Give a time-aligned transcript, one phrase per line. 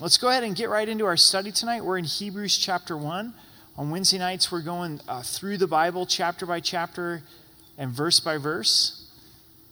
[0.00, 1.84] let's go ahead and get right into our study tonight.
[1.84, 3.32] We're in Hebrews chapter 1.
[3.78, 7.22] On Wednesday nights, we're going uh, through the Bible chapter by chapter
[7.78, 9.10] and verse by verse.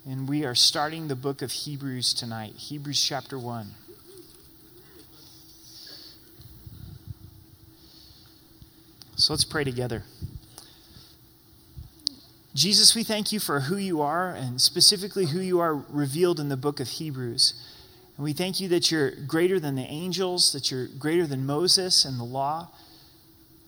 [0.07, 3.67] And we are starting the book of Hebrews tonight, Hebrews chapter 1.
[9.17, 10.05] So let's pray together.
[12.55, 16.49] Jesus, we thank you for who you are and specifically who you are revealed in
[16.49, 17.55] the book of Hebrews.
[18.17, 22.05] And we thank you that you're greater than the angels, that you're greater than Moses
[22.05, 22.69] and the law.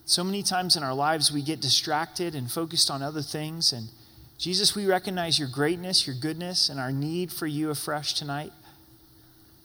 [0.05, 3.73] So many times in our lives we get distracted and focused on other things.
[3.73, 3.89] And
[4.37, 8.53] Jesus, we recognize your greatness, your goodness, and our need for you afresh tonight.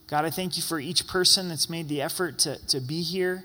[0.08, 3.44] God, I thank you for each person that's made the effort to, to be here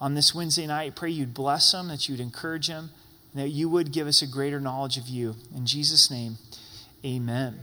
[0.00, 0.86] on this Wednesday night.
[0.86, 2.90] I pray you'd bless them, that you'd encourage them,
[3.32, 5.36] and that you would give us a greater knowledge of you.
[5.56, 6.36] In Jesus' name,
[7.04, 7.60] amen.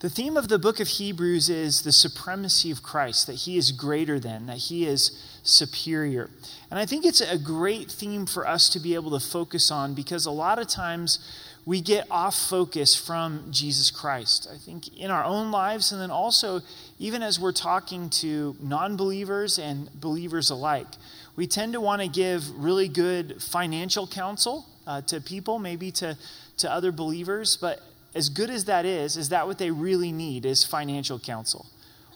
[0.00, 3.72] The theme of the book of Hebrews is the supremacy of Christ, that he is
[3.72, 5.10] greater than, that he is
[5.42, 6.28] superior.
[6.70, 9.94] And I think it's a great theme for us to be able to focus on
[9.94, 11.18] because a lot of times
[11.64, 14.46] we get off focus from Jesus Christ.
[14.52, 16.60] I think in our own lives, and then also
[16.98, 20.88] even as we're talking to non believers and believers alike,
[21.36, 26.18] we tend to want to give really good financial counsel uh, to people, maybe to,
[26.58, 27.80] to other believers, but
[28.16, 31.66] as good as that is, is that what they really need is financial counsel?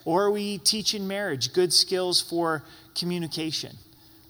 [0.05, 3.77] Or are we teach in marriage good skills for communication.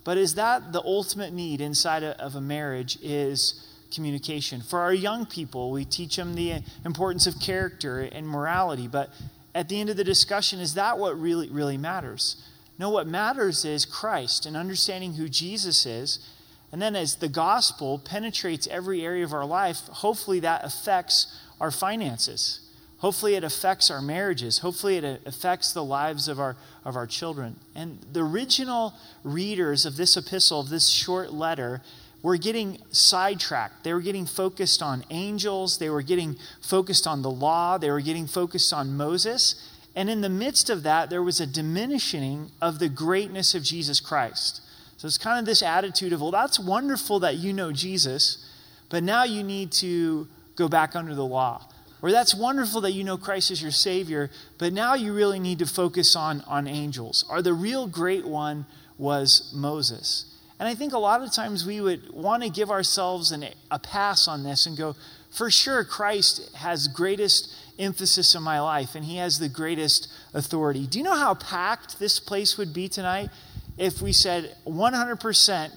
[0.04, 4.62] But is that the ultimate need inside of a marriage is communication?
[4.62, 9.10] For our young people, we teach them the importance of character and morality, but
[9.54, 12.42] at the end of the discussion, is that what really really matters?
[12.78, 16.26] No, what matters is Christ and understanding who Jesus is.
[16.72, 21.26] And then as the gospel penetrates every area of our life, hopefully that affects
[21.60, 22.60] our finances.
[22.98, 24.58] Hopefully, it affects our marriages.
[24.58, 27.56] Hopefully, it uh, affects the lives of our, of our children.
[27.74, 28.94] And the original
[29.24, 31.80] readers of this epistle, of this short letter,
[32.22, 33.84] were getting sidetracked.
[33.84, 35.78] They were getting focused on angels.
[35.78, 37.78] They were getting focused on the law.
[37.78, 39.66] They were getting focused on Moses.
[39.96, 44.00] And in the midst of that, there was a diminishing of the greatness of Jesus
[44.00, 44.60] Christ.
[44.98, 48.46] So it's kind of this attitude of, well, that's wonderful that you know Jesus,
[48.90, 50.28] but now you need to
[50.60, 51.66] go back under the law.
[52.02, 55.58] Or that's wonderful that you know Christ is your Savior, but now you really need
[55.58, 57.24] to focus on, on angels.
[57.28, 58.66] Or the real great one
[58.96, 60.26] was Moses.
[60.58, 63.78] And I think a lot of times we would want to give ourselves an, a
[63.78, 64.94] pass on this and go,
[65.30, 70.86] for sure, Christ has greatest emphasis in my life and he has the greatest authority.
[70.86, 73.30] Do you know how packed this place would be tonight
[73.78, 75.70] if we said 100%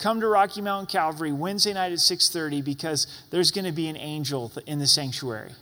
[0.00, 3.96] come to Rocky Mountain Calvary Wednesday night at 6:30 because there's going to be an
[3.96, 5.52] angel in the sanctuary.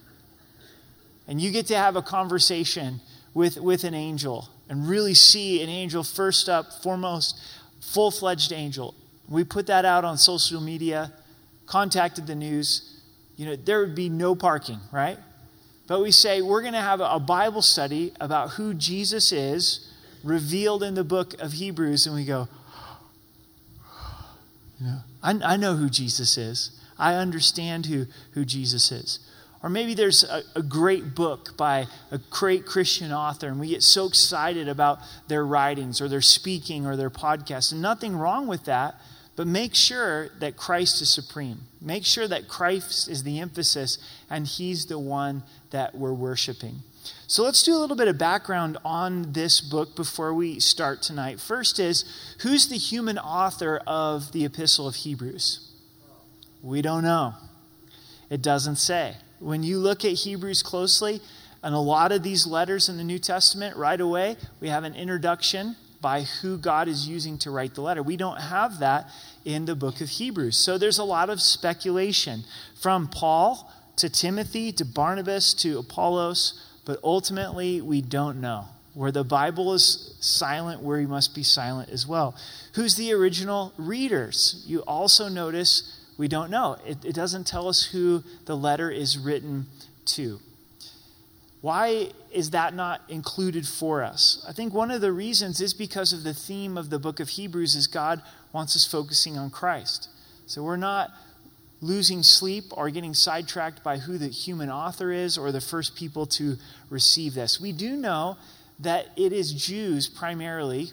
[1.27, 3.03] And you get to have a conversation
[3.35, 7.39] with, with an angel and really see an angel first up, foremost,
[7.81, 8.95] full-fledged angel.
[9.29, 11.13] We put that out on social media,
[11.67, 13.01] contacted the news.
[13.37, 15.19] You know, there would be no parking, right?
[15.87, 19.93] But we say we're going to have a Bible study about who Jesus is
[20.25, 22.49] revealed in the book of Hebrews and we go,
[24.81, 26.71] you know, I, I know who Jesus is.
[26.99, 29.21] I understand who, who Jesus is.
[29.63, 33.83] Or maybe there's a, a, great book by a great Christian author, and we get
[33.83, 37.73] so excited about their writings or their speaking or their podcast.
[37.73, 38.95] And nothing wrong with that,
[39.35, 41.63] but make sure that Christ is supreme.
[41.81, 43.99] Make sure that Christ is the emphasis
[44.31, 46.83] and He's the one that we're worshiping.
[47.27, 51.41] So let's do a little bit of background on this book before we start tonight.
[51.41, 52.05] First is
[52.41, 55.71] who's the human author of the Epistle of Hebrews?
[56.63, 57.35] We don't know.
[58.31, 59.17] It doesn't say.
[59.41, 61.21] When you look at Hebrews closely,
[61.63, 64.95] and a lot of these letters in the New Testament, right away, we have an
[64.95, 68.03] introduction by who God is using to write the letter.
[68.03, 69.11] We don't have that
[69.45, 70.57] in the book of Hebrews.
[70.57, 72.45] So there's a lot of speculation
[72.81, 78.65] from Paul to Timothy to Barnabas to Apollos but ultimately, we don't know.
[78.95, 82.35] Where the Bible is silent, where you must be silent as well.
[82.77, 84.65] Who's the original readers?
[84.67, 86.79] You also notice we don't know.
[86.87, 89.67] It, it doesn't tell us who the letter is written
[90.07, 90.41] to.
[91.61, 94.43] Why is that not included for us?
[94.49, 97.29] I think one of the reasons is because of the theme of the book of
[97.29, 98.23] Hebrews is God
[98.55, 100.09] wants us focusing on Christ.
[100.47, 101.11] So we're not
[101.81, 106.27] losing sleep or getting sidetracked by who the human author is or the first people
[106.27, 106.57] to
[106.91, 107.61] receive this.
[107.61, 108.37] We do know
[108.81, 110.91] that it is Jews primarily,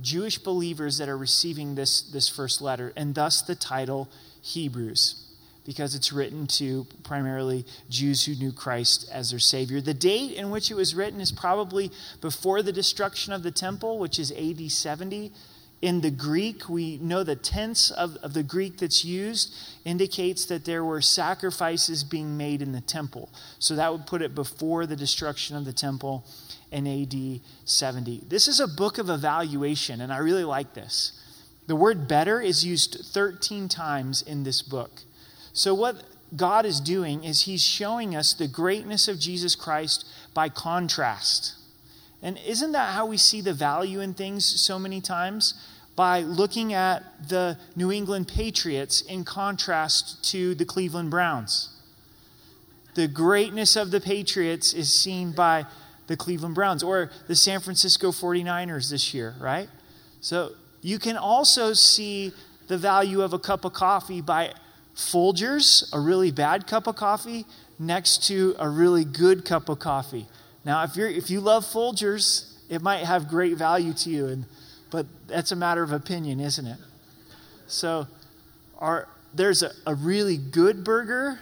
[0.00, 4.08] Jewish believers that are receiving this, this first letter, and thus the title
[4.42, 5.16] Hebrews.
[5.64, 9.80] because it's written to primarily Jews who knew Christ as their Savior.
[9.80, 11.90] The date in which it was written is probably
[12.20, 15.32] before the destruction of the temple, which is AD 70.
[15.82, 19.52] In the Greek, we know the tense of, of the Greek that's used
[19.84, 23.28] indicates that there were sacrifices being made in the temple.
[23.58, 26.24] So that would put it before the destruction of the temple
[26.70, 28.22] in AD 70.
[28.28, 31.18] This is a book of evaluation, and I really like this.
[31.66, 35.02] The word better is used 13 times in this book.
[35.52, 36.04] So, what
[36.36, 41.56] God is doing is He's showing us the greatness of Jesus Christ by contrast.
[42.22, 45.54] And isn't that how we see the value in things so many times?
[45.94, 51.68] By looking at the New England Patriots in contrast to the Cleveland Browns.
[52.94, 55.66] The greatness of the Patriots is seen by
[56.06, 59.68] the Cleveland Browns or the San Francisco 49ers this year, right?
[60.20, 60.52] So
[60.82, 62.32] you can also see
[62.68, 64.52] the value of a cup of coffee by
[64.94, 67.46] Folgers, a really bad cup of coffee,
[67.78, 70.26] next to a really good cup of coffee.
[70.64, 74.44] Now, if, you're, if you love Folgers, it might have great value to you, and,
[74.92, 76.78] but that's a matter of opinion, isn't it?
[77.66, 78.06] So,
[79.34, 81.40] there's a, a really good burger,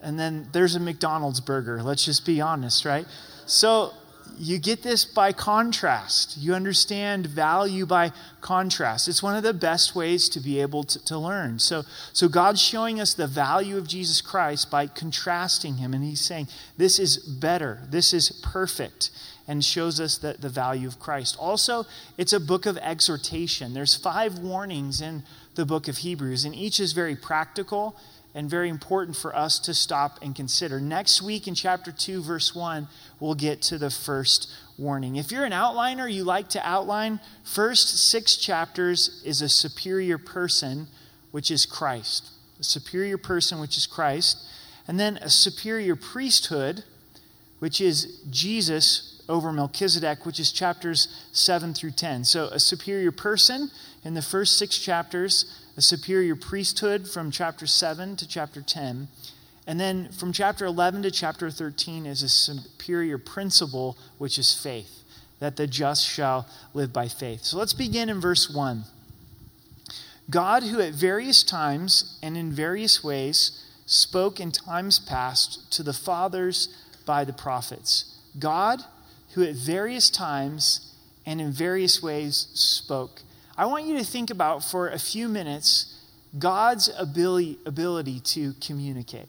[0.00, 1.82] and then there's a McDonald's burger.
[1.82, 3.06] Let's just be honest, right?
[3.46, 3.92] So,
[4.38, 6.36] you get this by contrast.
[6.36, 9.08] You understand value by contrast.
[9.08, 11.58] It's one of the best ways to be able to, to, learn.
[11.58, 11.82] So,
[12.12, 15.94] so God's showing us the value of Jesus Christ by contrasting him.
[15.94, 19.10] And he's saying, this is better, this is perfect,
[19.52, 21.36] and shows us the, the value of Christ.
[21.38, 21.84] Also,
[22.16, 23.74] it's a book of exhortation.
[23.74, 25.24] There's five warnings in
[25.56, 27.94] the book of Hebrews, and each is very practical
[28.34, 30.80] and very important for us to stop and consider.
[30.80, 32.88] Next week in chapter 2, verse 1,
[33.20, 35.16] we'll get to the first warning.
[35.16, 40.86] If you're an outliner, you like to outline, first six chapters is a superior person,
[41.30, 42.30] which is Christ.
[42.58, 44.48] A superior person, which is Christ.
[44.88, 46.84] And then a superior priesthood,
[47.58, 52.24] which is Jesus over Melchizedek, which is chapters 7 through 10.
[52.24, 53.70] So a superior person
[54.04, 59.08] in the first six chapters a superior priesthood from chapter 7 to chapter 10.
[59.66, 65.02] And then from chapter 11 to chapter 13 is a superior principle, which is faith,
[65.38, 67.42] that the just shall live by faith.
[67.42, 68.84] So let's begin in verse 1.
[70.30, 75.92] God, who at various times and in various ways spoke in times past to the
[75.92, 76.68] fathers
[77.06, 78.18] by the prophets.
[78.38, 78.82] God,
[79.34, 80.94] who at various times
[81.24, 83.22] and in various ways spoke.
[83.56, 86.00] I want you to think about for a few minutes
[86.38, 89.28] God's ability, ability to communicate.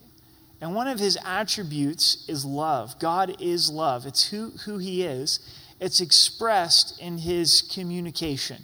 [0.60, 2.98] And one of his attributes is love.
[2.98, 5.40] God is love, it's who, who he is,
[5.80, 8.62] it's expressed in his communication.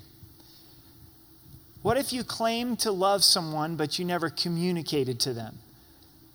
[1.83, 5.59] What if you claim to love someone, but you never communicated to them?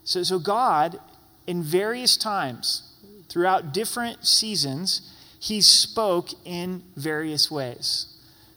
[0.03, 0.99] So, so God,
[1.47, 2.94] in various times,
[3.29, 8.07] throughout different seasons, he spoke in various ways.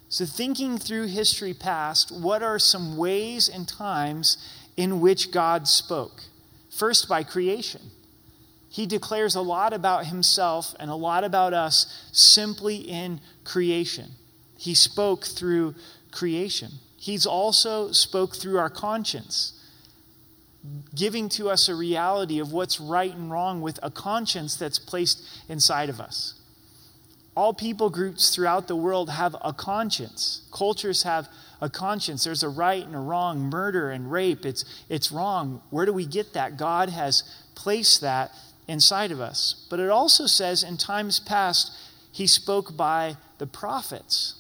[0.09, 4.39] So, thinking through history past, what are some ways and times
[4.77, 6.23] in which God spoke?
[6.71, 7.91] First, by creation.
[8.71, 14.13] He declares a lot about himself and a lot about us simply in creation.
[14.57, 15.75] He spoke through
[16.11, 16.73] creation.
[16.97, 19.53] He's also spoke through our conscience,
[20.95, 25.23] giving to us a reality of what's right and wrong with a conscience that's placed
[25.49, 26.35] inside of us.
[27.37, 30.43] All people groups throughout the world have a conscience.
[30.53, 31.29] Cultures have
[31.61, 32.25] a conscience.
[32.25, 34.45] There's a right and a wrong, murder and rape.
[34.45, 35.63] It's, it's wrong.
[35.71, 36.57] Where do we get that?
[36.57, 37.23] God has
[37.55, 38.33] placed that
[38.67, 39.67] inside of us.
[39.71, 41.73] But it also says in times past,
[42.11, 44.35] he spoke by the prophets.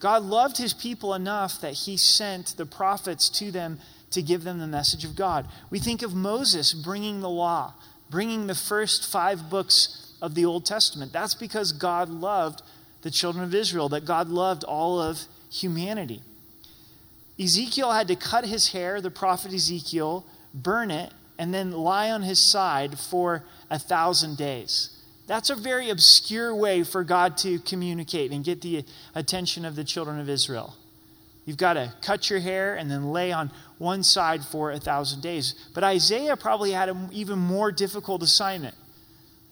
[0.00, 3.80] God loved his people enough that he sent the prophets to them
[4.14, 5.46] to give them the message of God.
[5.70, 7.74] We think of Moses bringing the law,
[8.10, 11.12] bringing the first five books of the Old Testament.
[11.12, 12.62] That's because God loved
[13.02, 16.22] the children of Israel, that God loved all of humanity.
[17.38, 22.22] Ezekiel had to cut his hair, the prophet Ezekiel, burn it, and then lie on
[22.22, 24.90] his side for a thousand days.
[25.26, 29.84] That's a very obscure way for God to communicate and get the attention of the
[29.84, 30.76] children of Israel.
[31.44, 35.22] You've got to cut your hair and then lay on one side for a thousand
[35.22, 35.54] days.
[35.74, 38.74] But Isaiah probably had an even more difficult assignment.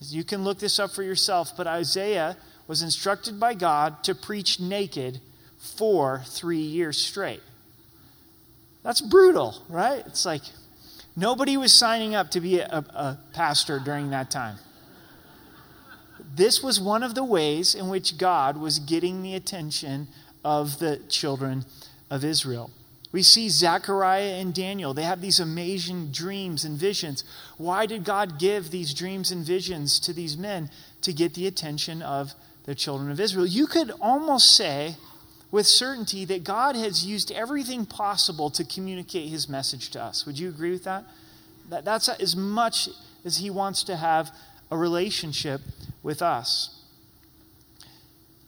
[0.00, 2.36] You can look this up for yourself, but Isaiah
[2.66, 5.20] was instructed by God to preach naked
[5.58, 7.40] for three years straight.
[8.82, 10.02] That's brutal, right?
[10.06, 10.42] It's like
[11.16, 14.56] nobody was signing up to be a, a, pastor during that time.
[16.34, 20.08] This was one of the ways in which God was getting the attention
[20.44, 21.64] of the children
[22.10, 22.70] of Israel.
[23.12, 24.94] We see Zechariah and Daniel.
[24.94, 27.24] They have these amazing dreams and visions.
[27.58, 30.70] Why did God give these dreams and visions to these men?
[31.02, 32.32] To get the attention of
[32.64, 33.44] the children of Israel.
[33.44, 34.96] You could almost say
[35.50, 40.24] with certainty that God has used everything possible to communicate his message to us.
[40.24, 41.04] Would you agree with that?
[41.72, 42.88] that that's as much
[43.24, 44.30] as he wants to have
[44.70, 45.60] a relationship
[46.02, 46.78] with us.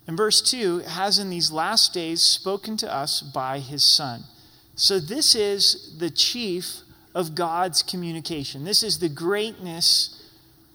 [0.07, 4.25] In verse 2, has in these last days spoken to us by his Son.
[4.77, 6.81] So, this is the chief
[7.15, 8.65] of God's communication.
[8.65, 10.21] This is the greatness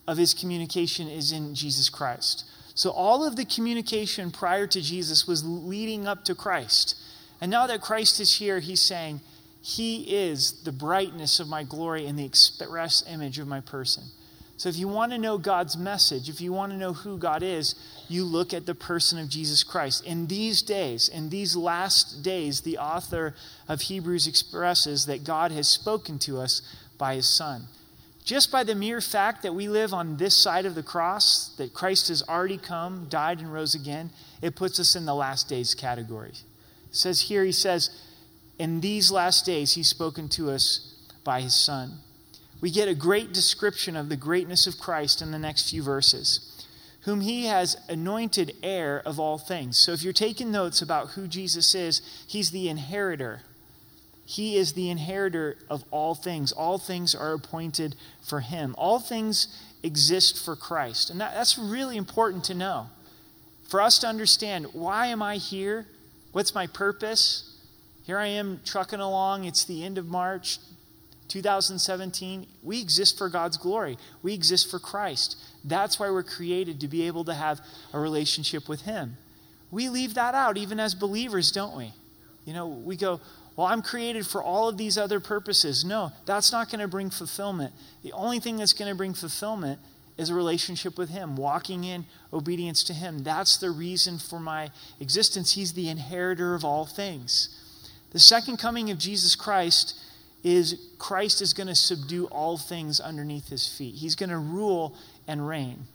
[0.08, 2.46] of his communication is in Jesus Christ.
[2.75, 6.96] So, all of the communication prior to Jesus was leading up to Christ.
[7.41, 9.20] And now that Christ is here, he's saying,
[9.62, 14.03] He is the brightness of my glory and the express image of my person.
[14.56, 17.44] So, if you want to know God's message, if you want to know who God
[17.44, 17.75] is,
[18.09, 20.05] you look at the person of Jesus Christ.
[20.05, 23.35] In these days, in these last days, the author
[23.67, 26.61] of Hebrews expresses that God has spoken to us
[26.97, 27.67] by his Son.
[28.23, 31.73] Just by the mere fact that we live on this side of the cross, that
[31.73, 34.11] Christ has already come, died, and rose again,
[34.41, 36.29] it puts us in the last days category.
[36.29, 37.89] It says here, he says,
[38.57, 41.99] in these last days, he's spoken to us by his Son
[42.61, 46.49] we get a great description of the greatness of Christ in the next few verses.
[47.03, 49.77] Whom he has anointed heir of all things.
[49.77, 53.41] So if you're taking notes about who Jesus is, he's the inheritor.
[54.25, 56.51] He is the inheritor of all things.
[56.51, 58.75] All things are appointed for him.
[58.77, 59.48] All things
[59.82, 61.10] exist for Christ.
[61.10, 62.88] And that, that's really important to know.
[63.70, 65.86] For us to understand why am I here?
[66.32, 67.58] What's my purpose?
[68.03, 69.46] Here I am trucking along.
[69.46, 70.60] It's the end of March.
[71.29, 73.98] 2017, we exist for God's glory.
[74.21, 75.38] We exist for Christ.
[75.63, 77.62] That's why we're created to be able to have
[77.93, 79.17] a relationship with Him.
[79.71, 81.93] We leave that out even as believers, don't we?
[82.45, 83.21] You know, we go,
[83.55, 85.86] well, I'm created for all of these other purposes.
[85.86, 87.74] No, that's not going to bring fulfillment.
[88.03, 89.79] The only thing that's going to bring fulfillment
[90.17, 93.24] is a relationship with Him, walking in obedience to Him.
[93.24, 95.53] That's the reason for my existence.
[95.53, 97.50] He's the inheritor of all things.
[98.12, 99.95] The second coming of Jesus Christ
[100.43, 103.96] is Christ is going to subdue all things underneath his feet.
[103.96, 104.96] He's going to rule
[105.27, 105.86] and reign.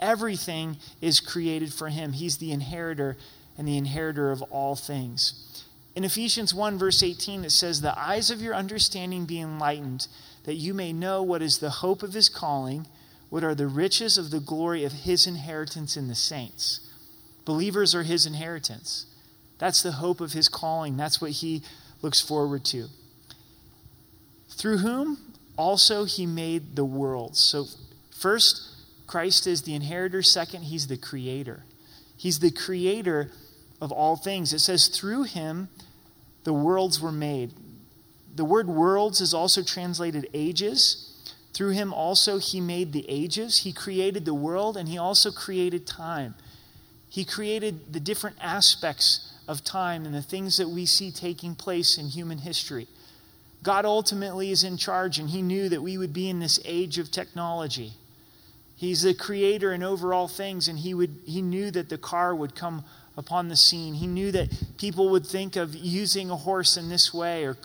[0.00, 2.12] Everything is created for him.
[2.12, 3.16] He's the inheritor
[3.56, 5.64] and the inheritor of all things.
[5.94, 10.08] In Ephesians 1, verse 18, it says, The eyes of your understanding be enlightened,
[10.44, 12.86] that you may know what is the hope of his calling,
[13.28, 16.80] what are the riches of the glory of his inheritance in the saints.
[17.44, 19.06] Believers are his inheritance.
[19.58, 20.96] That's the hope of his calling.
[20.96, 21.62] That's what he
[22.00, 22.88] looks forward to
[24.56, 25.18] through whom
[25.56, 27.40] also he made the worlds.
[27.40, 27.66] So,
[28.10, 28.68] first,
[29.06, 30.22] Christ is the inheritor.
[30.22, 31.64] Second, he's the creator.
[32.16, 33.30] He's the creator
[33.80, 34.52] of all things.
[34.52, 35.68] It says, through him
[36.44, 37.52] the worlds were made.
[38.34, 41.08] The word worlds is also translated ages.
[41.52, 43.58] Through him also he made the ages.
[43.58, 46.34] He created the world and he also created time.
[47.08, 51.98] He created the different aspects of time and the things that we see taking place
[51.98, 52.86] in human history.
[53.62, 56.98] God ultimately is in charge, and He knew that we would be in this age
[56.98, 57.92] of technology.
[58.82, 62.34] He's the creator and over all things, and he, would, he knew that the car
[62.34, 62.84] would come
[63.16, 63.94] upon the scene.
[63.94, 67.56] He knew that people would think of using a horse in this way or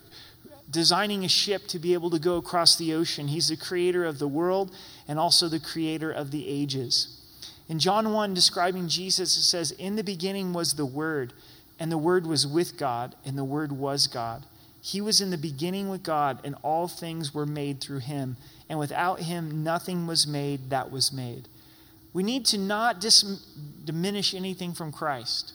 [0.69, 3.29] designing a ship to be able to go across the ocean.
[3.29, 4.75] He's the creator of the world
[5.07, 7.19] and also the creator of the ages.
[7.67, 11.33] In John 1, describing Jesus, it says, In the beginning was the Word,
[11.79, 14.45] and the Word was with God, and the Word was God.
[14.81, 18.37] He was in the beginning with God, and all things were made through him.
[18.69, 21.47] And without him, nothing was made that was made.
[22.13, 23.23] We need to not dis-
[23.83, 25.53] diminish anything from Christ.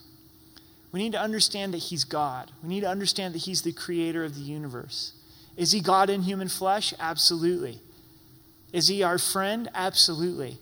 [0.91, 2.51] We need to understand that he's God.
[2.61, 5.13] We need to understand that he's the creator of the universe.
[5.57, 6.93] Is he God in human flesh?
[6.99, 7.79] Absolutely.
[8.71, 9.69] Is he our friend?
[9.73, 10.57] Absolutely.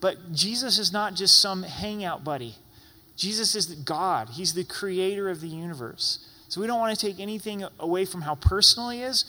[0.00, 2.56] But Jesus is not just some hangout buddy.
[3.16, 4.30] Jesus is God.
[4.30, 6.18] He's the creator of the universe.
[6.48, 9.24] So we don't want to take anything away from how personal he is,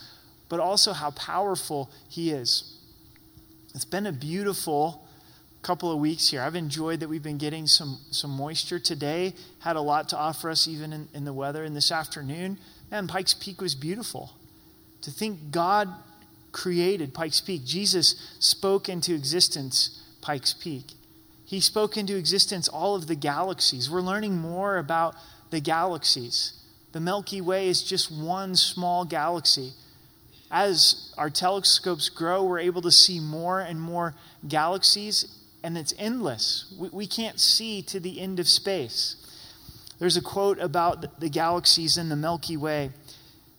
[0.50, 2.78] but also how powerful he is.
[3.74, 5.08] It's been a beautiful
[5.62, 6.42] couple of weeks here.
[6.42, 10.50] I've enjoyed that we've been getting some, some moisture today, had a lot to offer
[10.50, 11.64] us even in, in the weather.
[11.64, 12.58] And this afternoon,
[12.90, 14.32] man, Pikes Peak was beautiful.
[15.02, 15.90] To think God
[16.52, 20.94] created Pikes Peak, Jesus spoke into existence Pikes Peak.
[21.46, 23.90] He spoke into existence all of the galaxies.
[23.90, 25.16] We're learning more about
[25.50, 26.54] the galaxies.
[26.98, 29.74] The Milky Way is just one small galaxy.
[30.50, 34.16] As our telescopes grow, we're able to see more and more
[34.48, 35.28] galaxies,
[35.64, 36.74] and it's endless.
[36.76, 39.16] We, we can't see to the end of space.
[40.00, 42.90] There's a quote about the galaxies in the Milky Way.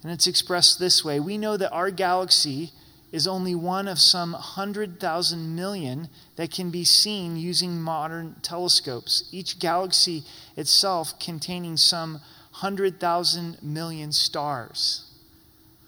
[0.02, 2.72] And it's expressed this way We know that our galaxy
[3.12, 9.60] is only one of some 100,000 million that can be seen using modern telescopes, each
[9.60, 10.24] galaxy
[10.56, 12.20] itself containing some
[12.60, 15.04] 100,000 million stars.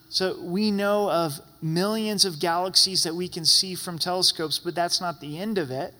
[0.09, 5.01] So we know of millions of galaxies that we can see from telescopes, but that's
[5.01, 5.95] not the end of it.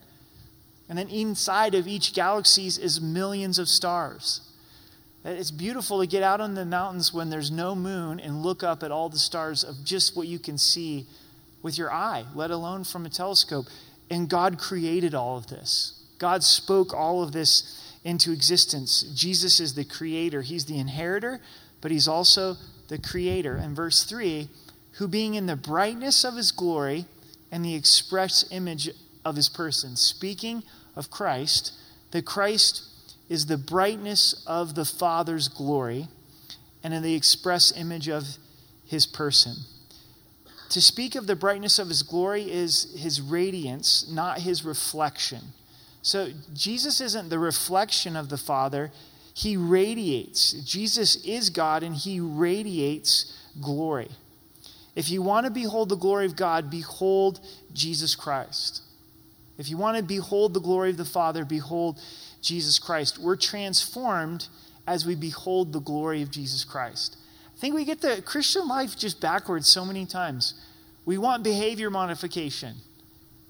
[0.89, 4.43] And then inside of each galaxy is millions of stars.
[5.25, 8.85] It's beautiful to get out on the mountains when there's no moon and look up
[8.85, 11.07] at all the stars of just what you can see
[11.63, 13.67] with your eye, let alone from a telescope.
[14.09, 16.01] And God created all of this.
[16.19, 19.03] God spoke all of this into existence.
[19.15, 21.41] Jesus is the creator, He's the inheritor,
[21.81, 22.57] but He's also
[22.89, 23.57] the creator.
[23.57, 24.49] And verse 3
[24.95, 27.07] who being in the brightness of His glory
[27.51, 28.91] and the express image
[29.25, 30.63] of His person, speaking
[30.97, 31.73] of Christ,
[32.11, 32.83] that Christ
[33.29, 36.09] is the brightness of the Father's glory
[36.83, 38.39] and in the express image of
[38.85, 39.55] his person.
[40.71, 45.41] To speak of the brightness of his glory is his radiance, not his reflection.
[46.03, 48.91] So Jesus isn't the reflection of the Father,
[49.35, 50.53] he radiates.
[50.53, 54.09] Jesus is God and he radiates glory.
[54.97, 57.41] If you want to behold the glory of God, behold
[57.73, 58.83] Jesus Christ.
[59.57, 62.01] If you want to behold the glory of the Father, behold
[62.43, 63.19] Jesus Christ.
[63.19, 64.49] We're transformed
[64.87, 67.17] as we behold the glory of Jesus Christ.
[67.55, 70.55] I think we get the Christian life just backwards so many times.
[71.05, 72.77] We want behavior modification.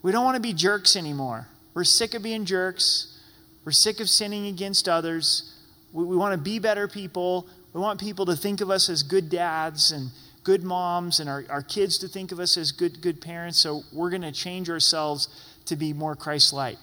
[0.02, 1.46] We don't want to be jerks anymore.
[1.80, 3.18] We're sick of being jerks.
[3.64, 5.50] We're sick of sinning against others.
[5.94, 7.46] We, we want to be better people.
[7.72, 10.10] We want people to think of us as good dads and
[10.44, 13.58] good moms and our, our kids to think of us as good, good parents.
[13.58, 15.28] So we're going to change ourselves
[15.64, 16.76] to be more Christ like.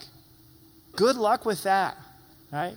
[0.95, 1.95] Good luck with that,
[2.51, 2.73] right?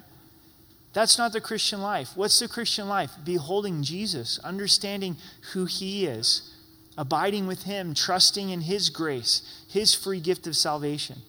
[0.92, 2.10] That's not the Christian life.
[2.16, 3.12] What's the Christian life?
[3.24, 5.16] Beholding Jesus, understanding
[5.54, 6.54] who he is,
[6.98, 11.22] abiding with him, trusting in his grace, his free gift of salvation.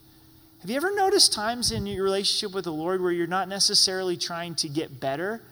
[0.62, 4.16] Have you ever noticed times in your relationship with the Lord where you're not necessarily
[4.16, 5.42] trying to get better?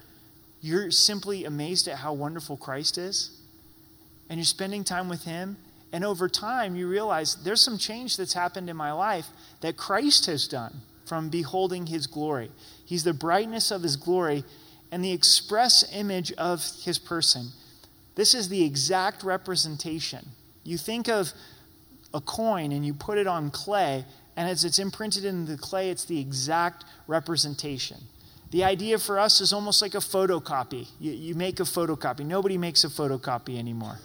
[0.61, 3.37] You're simply amazed at how wonderful Christ is?
[4.29, 5.57] And you're spending time with him,
[5.91, 9.27] and over time you realize there's some change that's happened in my life
[9.59, 12.49] that Christ has done from beholding his glory.
[12.85, 14.45] He's the brightness of his glory
[14.93, 17.49] and the express image of his person.
[18.15, 20.29] This is the exact representation.
[20.63, 21.33] You think of
[22.13, 24.05] a coin and you put it on clay,
[24.41, 27.97] and as it's imprinted in the clay, it's the exact representation.
[28.49, 30.87] The idea for us is almost like a photocopy.
[30.99, 32.25] You, you make a photocopy.
[32.25, 33.99] Nobody makes a photocopy anymore.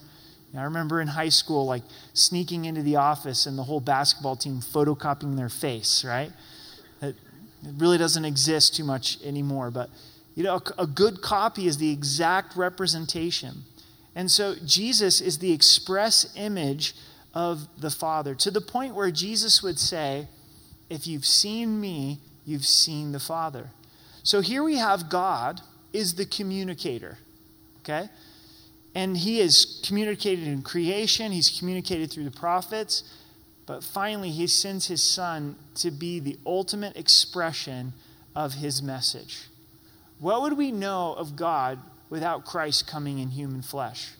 [0.55, 4.61] I remember in high school, like sneaking into the office and the whole basketball team
[4.61, 6.31] photocopying their face, right?
[7.01, 7.17] It
[7.79, 9.71] really doesn't exist too much anymore.
[9.71, 9.89] But,
[10.35, 13.65] you know, a, a good copy is the exact representation.
[14.15, 16.95] And so Jesus is the express image
[17.37, 20.27] of the Father to the point where Jesus would say,
[20.89, 23.69] If you've seen me, you've seen the Father.
[24.23, 25.61] So here we have God
[25.93, 27.19] is the communicator,
[27.81, 28.09] okay?
[28.95, 33.05] And he is communicated in creation, he's communicated through the prophets,
[33.67, 37.93] but finally, he sends his son to be the ultimate expression
[38.35, 39.49] of his message.
[40.21, 44.13] What would we know of God without Christ coming in human flesh?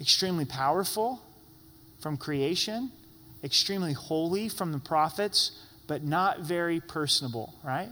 [0.00, 1.20] Extremely powerful
[2.02, 2.90] from creation,
[3.44, 5.52] extremely holy from the prophets,
[5.86, 7.88] but not very personable, right?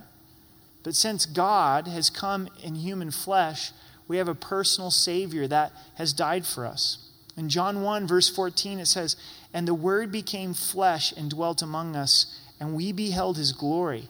[0.82, 3.72] But since God has come in human flesh,
[4.08, 7.08] we have a personal Savior that has died for us.
[7.36, 9.16] In John 1, verse 14, it says,
[9.52, 14.08] And the Word became flesh and dwelt among us, and we beheld his glory,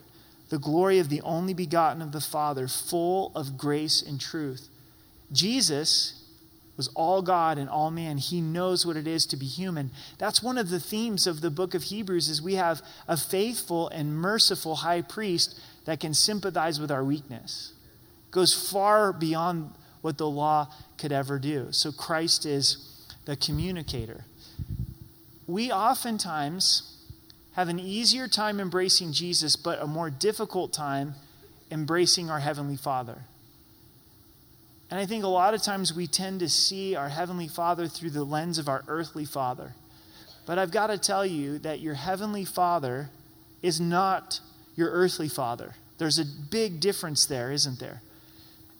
[0.48, 4.68] the glory of the only begotten of the Father, full of grace and truth.
[5.32, 6.19] Jesus
[6.76, 8.18] was all God and all man.
[8.18, 9.90] He knows what it is to be human.
[10.18, 13.88] That's one of the themes of the book of Hebrews is we have a faithful
[13.88, 17.72] and merciful high priest that can sympathize with our weakness.
[18.30, 21.68] Goes far beyond what the law could ever do.
[21.72, 24.24] So Christ is the communicator.
[25.46, 26.96] We oftentimes
[27.52, 31.14] have an easier time embracing Jesus, but a more difficult time
[31.70, 33.24] embracing our Heavenly Father.
[34.90, 38.10] And I think a lot of times we tend to see our Heavenly Father through
[38.10, 39.74] the lens of our earthly Father.
[40.46, 43.10] But I've got to tell you that your Heavenly Father
[43.62, 44.40] is not
[44.74, 45.74] your earthly Father.
[45.98, 48.02] There's a big difference there, isn't there?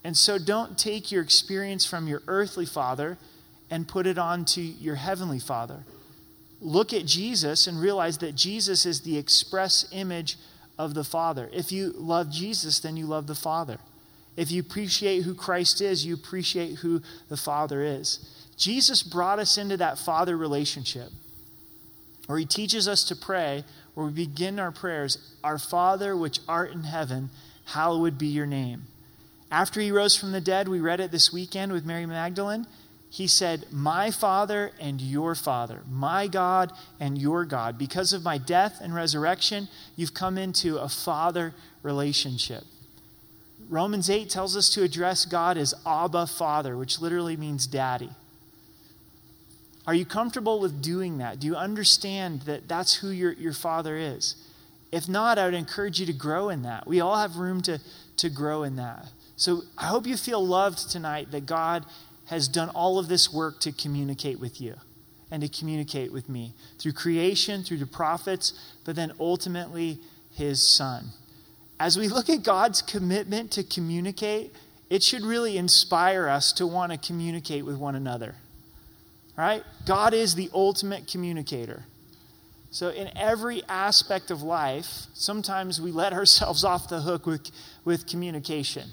[0.03, 3.19] And so don't take your experience from your earthly Father
[3.71, 5.85] and put it on to your heavenly Father.
[6.61, 10.37] Look at Jesus and realize that Jesus is the express image
[10.79, 11.49] of the Father.
[11.53, 13.79] If you love Jesus, then you love the Father.
[14.41, 18.27] If you appreciate who Christ is, you appreciate who the Father is.
[18.57, 21.11] Jesus brought us into that Father relationship
[22.25, 26.73] where He teaches us to pray, where we begin our prayers Our Father, which art
[26.73, 27.29] in heaven,
[27.67, 28.85] hallowed be your name.
[29.51, 32.67] After He rose from the dead, we read it this weekend with Mary Magdalene.
[33.11, 37.77] He said, My Father and your Father, my God and your God.
[37.77, 42.65] Because of my death and resurrection, you've come into a Father relationship.
[43.71, 48.11] Romans 8 tells us to address God as Abba Father, which literally means daddy.
[49.87, 51.39] Are you comfortable with doing that?
[51.39, 54.35] Do you understand that that's who your, your Father is?
[54.91, 56.87] If not, I would encourage you to grow in that.
[56.89, 57.81] We all have room to,
[58.17, 59.07] to grow in that.
[59.37, 61.87] So I hope you feel loved tonight that God
[62.27, 64.75] has done all of this work to communicate with you
[65.31, 68.53] and to communicate with me through creation, through the prophets,
[68.85, 70.01] but then ultimately
[70.35, 71.11] his son.
[71.81, 74.55] As we look at God's commitment to communicate,
[74.91, 78.35] it should really inspire us to want to communicate with one another.
[79.35, 79.63] Right?
[79.87, 81.85] God is the ultimate communicator.
[82.71, 87.51] So, in every aspect of life, sometimes we let ourselves off the hook with,
[87.87, 88.91] with communication.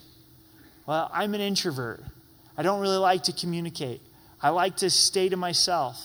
[0.85, 2.01] Well, I'm an introvert.
[2.55, 4.01] I don't really like to communicate.
[4.41, 6.01] I like to stay to myself.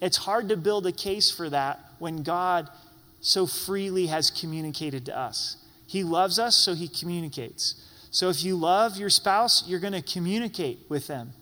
[0.00, 2.68] It's hard to build a case for that when God
[3.20, 5.58] so freely has communicated to us.
[5.86, 7.74] He loves us, so He communicates.
[8.10, 11.32] So if you love your spouse, you're going to communicate with them.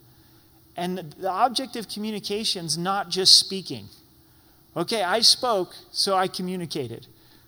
[0.76, 3.88] And the object of communication is not just speaking.
[4.76, 7.07] Okay, I spoke, so I communicated.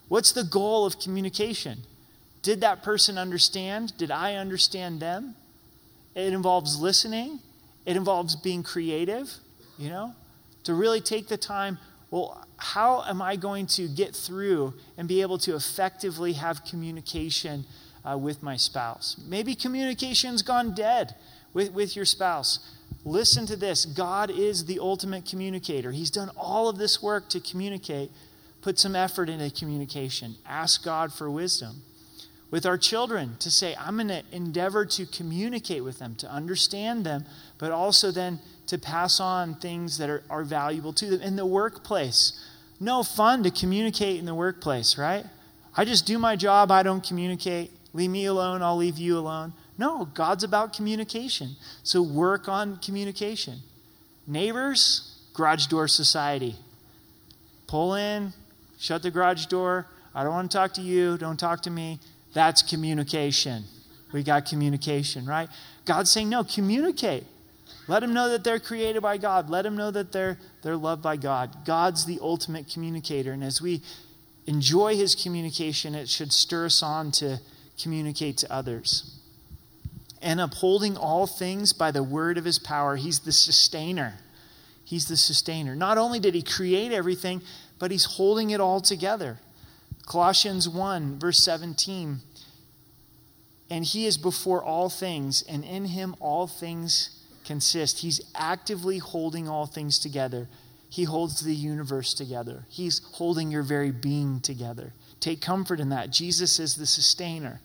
[0.09, 1.81] What's the goal of communication?
[2.43, 3.97] Did that person understand?
[3.99, 5.35] Did I understand them?
[6.15, 7.41] It involves listening,
[7.85, 9.35] it involves being creative,
[9.77, 10.15] you know,
[10.65, 11.79] to really take the time.
[12.11, 17.65] Well, how am I going to get through and be able to effectively have communication
[18.05, 19.17] uh, with my spouse?
[19.27, 21.15] Maybe communication's gone dead
[21.53, 22.75] with, with your spouse.
[23.05, 25.93] Listen to this God is the ultimate communicator.
[25.93, 28.11] He's done all of this work to communicate.
[28.63, 30.37] Put some effort into communication.
[30.47, 31.83] Ask God for wisdom
[32.51, 37.05] with our children to say, I'm going to endeavor to communicate with them, to understand
[37.05, 37.25] them,
[37.59, 41.21] but also then to pass on things that are, are valuable to them.
[41.21, 42.45] In the workplace,
[42.81, 45.25] no fun to communicate in the workplace, right?
[45.77, 47.71] I just do my job, I don't communicate.
[47.93, 49.53] Leave me alone, I'll leave you alone.
[49.79, 51.57] No, God's about communication.
[51.83, 53.61] So work on communication.
[54.27, 56.57] Neighbors, garage door society.
[57.67, 58.33] Pull in,
[58.79, 59.87] shut the garage door.
[60.15, 62.01] I don't want to talk to you, don't talk to me.
[62.33, 63.65] That's communication.
[64.13, 65.49] We got communication, right?
[65.85, 67.25] God's saying, no, communicate.
[67.89, 69.49] Let them know that they're created by God.
[69.49, 71.65] Let them know that they're, they're loved by God.
[71.65, 73.33] God's the ultimate communicator.
[73.33, 73.83] And as we
[74.47, 77.39] enjoy his communication, it should stir us on to
[77.81, 79.19] communicate to others.
[80.21, 84.15] And upholding all things by the word of his power, he's the sustainer.
[84.85, 85.77] He's the sustainer.
[85.77, 87.43] Not only did he create everything,
[87.79, 89.39] but he's holding it all together.
[90.07, 92.21] Colossians 1, verse 17.
[93.69, 97.16] And he is before all things, and in him all things
[97.47, 98.01] consist.
[98.01, 100.49] He's actively holding all things together.
[100.89, 102.65] He holds the universe together.
[102.69, 104.93] He's holding your very being together.
[105.21, 106.11] Take comfort in that.
[106.11, 107.61] Jesus is the sustainer.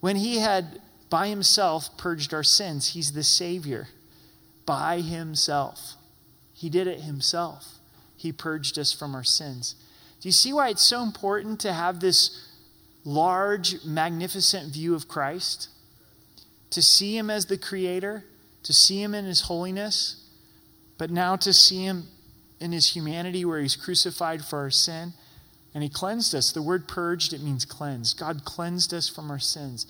[0.00, 3.88] When he had by himself purged our sins, he's the Savior.
[4.66, 5.94] By himself.
[6.54, 7.78] He did it himself.
[8.16, 9.74] He purged us from our sins.
[10.20, 12.48] Do you see why it's so important to have this
[13.04, 15.68] large, magnificent view of Christ?
[16.70, 18.24] To see him as the creator,
[18.62, 20.28] to see him in his holiness,
[20.98, 22.08] but now to see him
[22.60, 25.12] in his humanity where he's crucified for our sin
[25.74, 26.52] and he cleansed us.
[26.52, 28.18] The word purged, it means cleansed.
[28.18, 29.86] God cleansed us from our sins.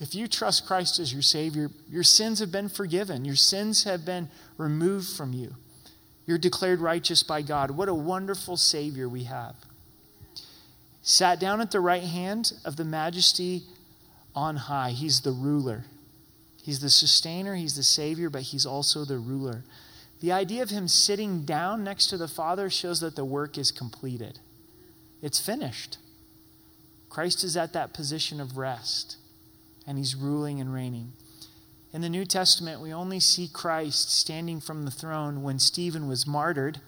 [0.00, 4.04] If you trust Christ as your Savior, your sins have been forgiven, your sins have
[4.04, 5.54] been removed from you.
[6.26, 7.70] You're declared righteous by God.
[7.70, 9.54] What a wonderful Savior we have
[11.08, 13.62] sat down at the right hand of the majesty
[14.34, 14.90] on high.
[14.90, 15.84] He's the ruler.
[16.68, 19.64] He's the sustainer, he's the savior, but he's also the ruler.
[20.20, 23.70] The idea of him sitting down next to the Father shows that the work is
[23.70, 24.38] completed.
[25.22, 25.96] It's finished.
[27.08, 29.16] Christ is at that position of rest,
[29.86, 31.14] and he's ruling and reigning.
[31.94, 36.26] In the New Testament, we only see Christ standing from the throne when Stephen was
[36.26, 36.82] martyred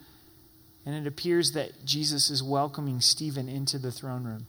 [0.85, 4.45] and it appears that Jesus is welcoming Stephen into the throne room,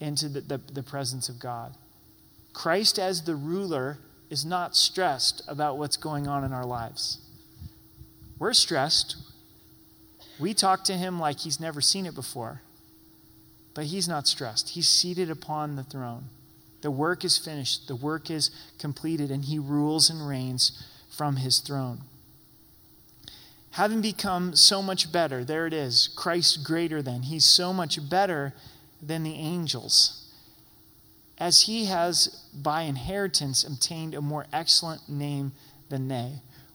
[0.00, 1.74] into the, the, the, presence of God.
[2.54, 3.98] Christ, as the ruler,
[4.32, 7.18] is not stressed about what's going on in our lives.
[8.38, 9.16] We're stressed.
[10.40, 12.62] We talk to him like he's never seen it before,
[13.74, 14.70] but he's not stressed.
[14.70, 16.30] He's seated upon the throne.
[16.80, 21.58] The work is finished, the work is completed, and he rules and reigns from his
[21.58, 22.00] throne.
[23.72, 27.24] Having become so much better, there it is, Christ greater than.
[27.24, 28.54] He's so much better
[29.02, 30.21] than the angels,
[31.42, 35.50] as he has by inheritance obtained a more excellent name
[35.88, 36.30] than they.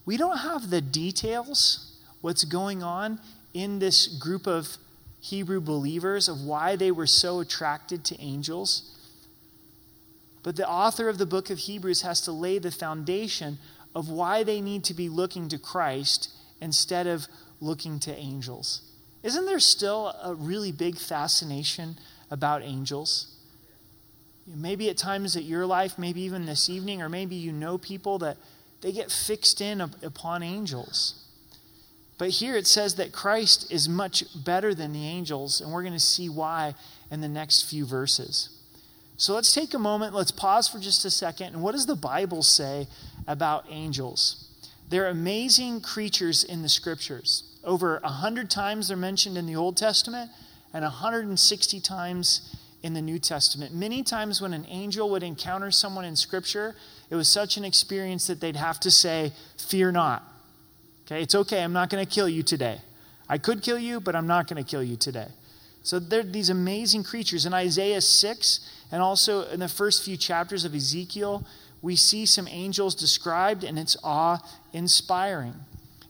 [0.06, 3.22] We don't have the details, what's going on
[3.54, 4.76] in this group of
[5.22, 8.94] Hebrew believers, of why they were so attracted to angels.
[10.44, 13.60] But the author of the book of Hebrews has to lay the foundation
[13.96, 17.28] of why they need to be looking to Christ instead of
[17.62, 18.82] looking to angels.
[19.24, 21.96] Isn't there still a really big fascination
[22.30, 23.37] about angels?
[24.48, 28.18] Maybe at times at your life, maybe even this evening, or maybe you know people
[28.20, 28.38] that
[28.82, 31.24] they get fixed in upon angels.
[32.18, 35.94] But here it says that Christ is much better than the angels, and we're going
[35.94, 36.76] to see why
[37.12, 38.50] in the next few verses.
[39.18, 41.48] So let's take a moment, let's pause for just a second.
[41.48, 42.88] And what does the Bible say
[43.28, 44.48] about angels?
[44.90, 47.44] They're amazing creatures in the scriptures.
[47.64, 50.32] Over 100 times they're mentioned in the Old Testament,
[50.74, 53.74] and 160 times in the New Testament.
[53.74, 56.76] Many times when an angel would encounter someone in Scripture,
[57.10, 60.24] it was such an experience that they'd have to say, Fear not.
[61.06, 62.80] Okay, it's okay, I'm not going to kill you today.
[63.30, 65.28] I could kill you, but I'm not going to kill you today.
[65.84, 67.46] So they're these amazing creatures.
[67.46, 68.60] In Isaiah 6,
[68.92, 71.46] and also in the first few chapters of Ezekiel,
[71.82, 74.40] we see some angels described, and it's awe
[74.74, 75.54] inspiring.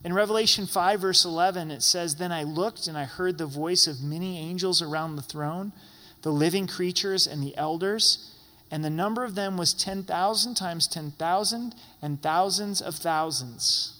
[0.04, 3.88] In Revelation 5, verse 11, it says, Then I looked, and I heard the voice
[3.88, 5.74] of many angels around the throne,
[6.22, 8.34] the living creatures, and the elders
[8.70, 13.94] and the number of them was 10,000 times 10,000 and thousands of thousands.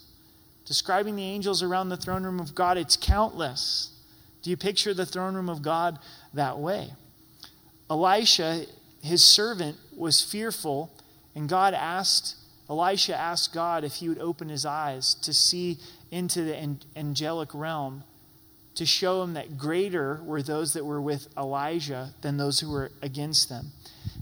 [0.66, 3.90] Describing the angels around the throne room of God, it's countless.
[4.42, 5.98] Do you picture the throne room of God
[6.34, 6.90] that way?
[7.88, 8.66] Elisha,
[9.02, 10.92] his servant, was fearful,
[11.34, 12.36] and God asked,
[12.68, 15.78] Elisha asked God if he would open his eyes to see
[16.10, 18.04] into the angelic realm
[18.78, 22.92] to show him that greater were those that were with Elijah than those who were
[23.02, 23.72] against them.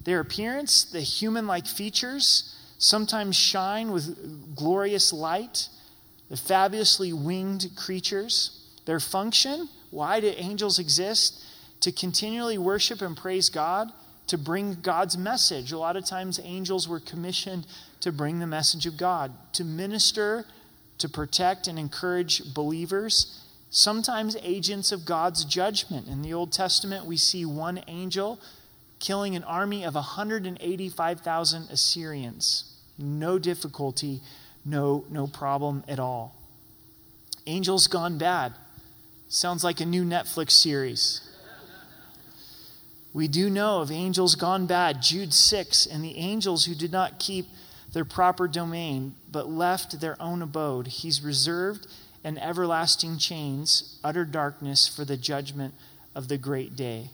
[0.05, 5.69] Their appearance, the human like features, sometimes shine with glorious light.
[6.31, 8.67] The fabulously winged creatures.
[8.87, 11.45] Their function, why do angels exist?
[11.81, 13.93] To continually worship and praise God,
[14.29, 15.71] to bring God's message.
[15.71, 17.67] A lot of times, angels were commissioned
[18.01, 20.47] to bring the message of God, to minister,
[20.97, 23.43] to protect and encourage believers.
[23.71, 26.07] Sometimes agents of God's judgment.
[26.09, 28.39] In the Old Testament, we see one angel
[28.99, 32.73] killing an army of 185,000 Assyrians.
[32.99, 34.21] No difficulty,
[34.65, 36.35] no, no problem at all.
[37.47, 38.55] Angels Gone Bad.
[39.29, 41.21] Sounds like a new Netflix series.
[43.13, 47.19] We do know of angels gone bad, Jude 6, and the angels who did not
[47.19, 47.47] keep
[47.95, 50.87] their proper domain, but left their own abode.
[50.87, 51.87] He's reserved
[52.27, 55.73] in everlasting chains, utter darkness for the judgment
[56.13, 57.09] of the great day.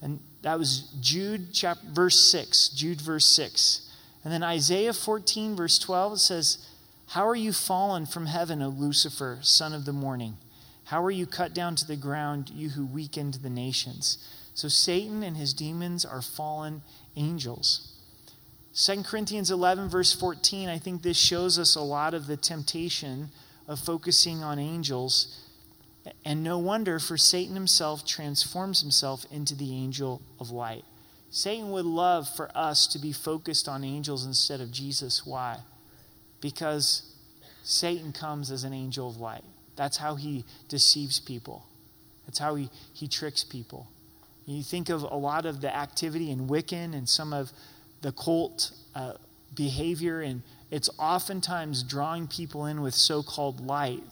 [0.00, 2.70] And that was Jude chapter, verse 6.
[2.70, 3.92] Jude verse 6.
[4.24, 6.66] And then Isaiah 14, verse 12, it says,
[7.08, 10.38] How are you fallen from heaven, O Lucifer, son of the morning?
[10.84, 14.16] How are you cut down to the ground, you who weakened the nations?
[14.54, 16.80] So Satan and his demons are fallen
[17.16, 17.92] angels.
[18.74, 23.28] 2 Corinthians 11, verse 14, I think this shows us a lot of the temptation
[23.68, 25.46] of focusing on angels
[26.24, 30.84] and no wonder, for Satan himself transforms himself into the angel of light.
[31.30, 35.26] Satan would love for us to be focused on angels instead of Jesus.
[35.26, 35.58] Why?
[36.40, 37.12] Because
[37.62, 39.44] Satan comes as an angel of light.
[39.74, 41.66] That's how he deceives people,
[42.24, 43.88] that's how he, he tricks people.
[44.46, 47.50] You think of a lot of the activity in Wiccan and some of
[48.02, 49.14] the cult uh,
[49.56, 54.02] behavior, and it's oftentimes drawing people in with so called light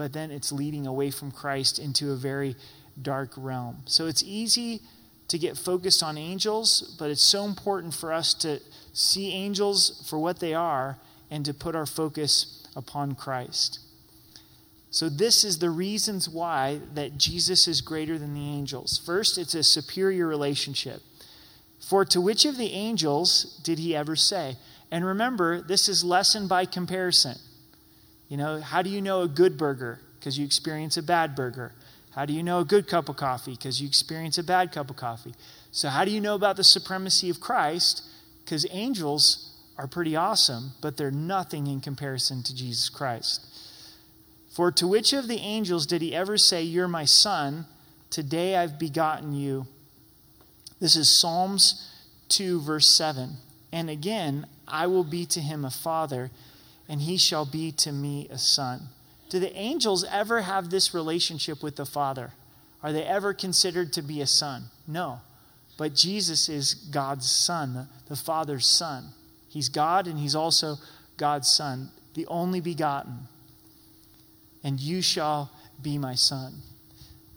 [0.00, 2.56] but then it's leading away from Christ into a very
[3.02, 3.82] dark realm.
[3.84, 4.80] So it's easy
[5.28, 8.60] to get focused on angels, but it's so important for us to
[8.94, 10.96] see angels for what they are
[11.30, 13.80] and to put our focus upon Christ.
[14.90, 18.98] So this is the reasons why that Jesus is greater than the angels.
[19.04, 21.02] First, it's a superior relationship.
[21.78, 24.56] For to which of the angels did he ever say?
[24.90, 27.36] And remember, this is lesson by comparison.
[28.28, 30.00] You know, how do you know a good burger?
[30.18, 31.72] Because you experience a bad burger.
[32.12, 33.52] How do you know a good cup of coffee?
[33.52, 35.34] Because you experience a bad cup of coffee.
[35.70, 38.02] So, how do you know about the supremacy of Christ?
[38.44, 43.46] Because angels are pretty awesome, but they're nothing in comparison to Jesus Christ.
[44.50, 47.66] For to which of the angels did he ever say, You're my son,
[48.10, 49.66] today I've begotten you?
[50.80, 51.88] This is Psalms
[52.30, 53.36] 2, verse 7.
[53.72, 56.30] And again, I will be to him a father,
[56.88, 58.88] and he shall be to me a son.
[59.30, 62.32] Do the angels ever have this relationship with the Father?
[62.82, 64.64] Are they ever considered to be a son?
[64.88, 65.20] No.
[65.78, 69.10] But Jesus is God's son, the Father's son.
[69.48, 70.76] He's God and he's also
[71.16, 73.28] God's son, the only begotten.
[74.64, 76.62] And you shall be my son.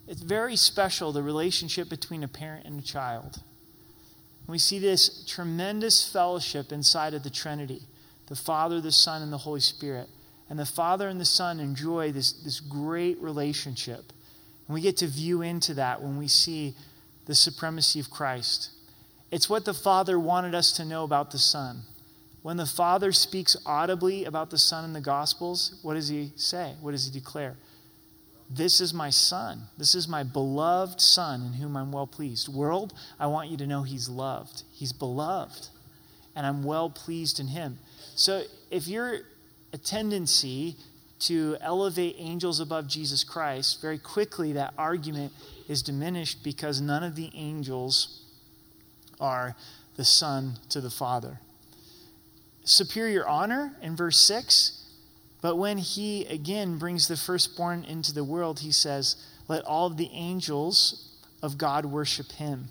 [0.07, 3.41] It's very special, the relationship between a parent and a child.
[4.47, 7.81] We see this tremendous fellowship inside of the Trinity
[8.27, 10.07] the Father, the Son, and the Holy Spirit.
[10.49, 14.13] And the Father and the Son enjoy this, this great relationship.
[14.67, 16.73] And we get to view into that when we see
[17.25, 18.71] the supremacy of Christ.
[19.29, 21.83] It's what the Father wanted us to know about the Son.
[22.43, 26.75] When the Father speaks audibly about the Son in the Gospels, what does he say?
[26.81, 27.55] What does he declare?
[28.55, 29.63] This is my Son.
[29.77, 32.47] This is my beloved Son in whom I'm well pleased.
[32.47, 34.63] World, I want you to know he's loved.
[34.71, 35.69] He's beloved.
[36.35, 37.79] And I'm well pleased in him.
[38.15, 39.21] So if you're
[39.71, 40.75] a tendency
[41.21, 45.31] to elevate angels above Jesus Christ, very quickly that argument
[45.67, 48.23] is diminished because none of the angels
[49.19, 49.55] are
[49.95, 51.39] the Son to the Father.
[52.65, 54.82] Superior honor in verse 6
[55.43, 59.17] but when he again brings the firstborn into the world, he says,
[59.49, 62.69] Let all the angels of God worship him.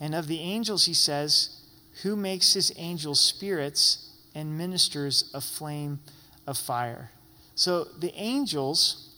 [0.00, 1.60] And of the angels, he says,
[2.02, 6.00] Who makes his angels spirits and ministers a flame
[6.46, 7.10] of fire?
[7.54, 9.10] So the angels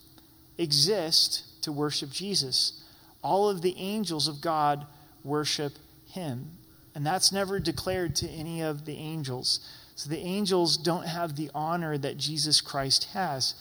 [0.59, 2.83] exist to worship Jesus.
[3.23, 4.89] All of the angels of God
[5.23, 5.75] worship
[6.09, 6.59] him.
[6.97, 9.61] And that's never declared to any of the angels.
[9.95, 13.55] So the angels don't have the honor that Jesus Christ has.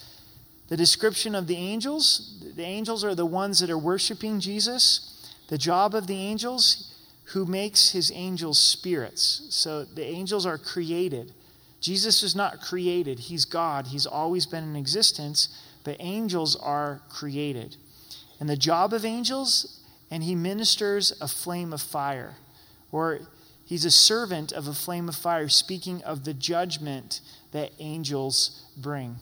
[0.69, 5.07] The description of the angels the angels are the ones that are worshiping Jesus.
[5.47, 6.91] The job of the angels,
[7.33, 9.43] who makes his angels spirits.
[9.49, 11.33] So the angels are created.
[11.79, 13.87] Jesus is not created, he's God.
[13.87, 15.49] He's always been in existence,
[15.83, 17.77] but angels are created.
[18.39, 22.35] And the job of angels, and he ministers a flame of fire.
[22.91, 23.21] Or
[23.71, 27.21] He's a servant of a flame of fire, speaking of the judgment
[27.53, 29.15] that angels bring.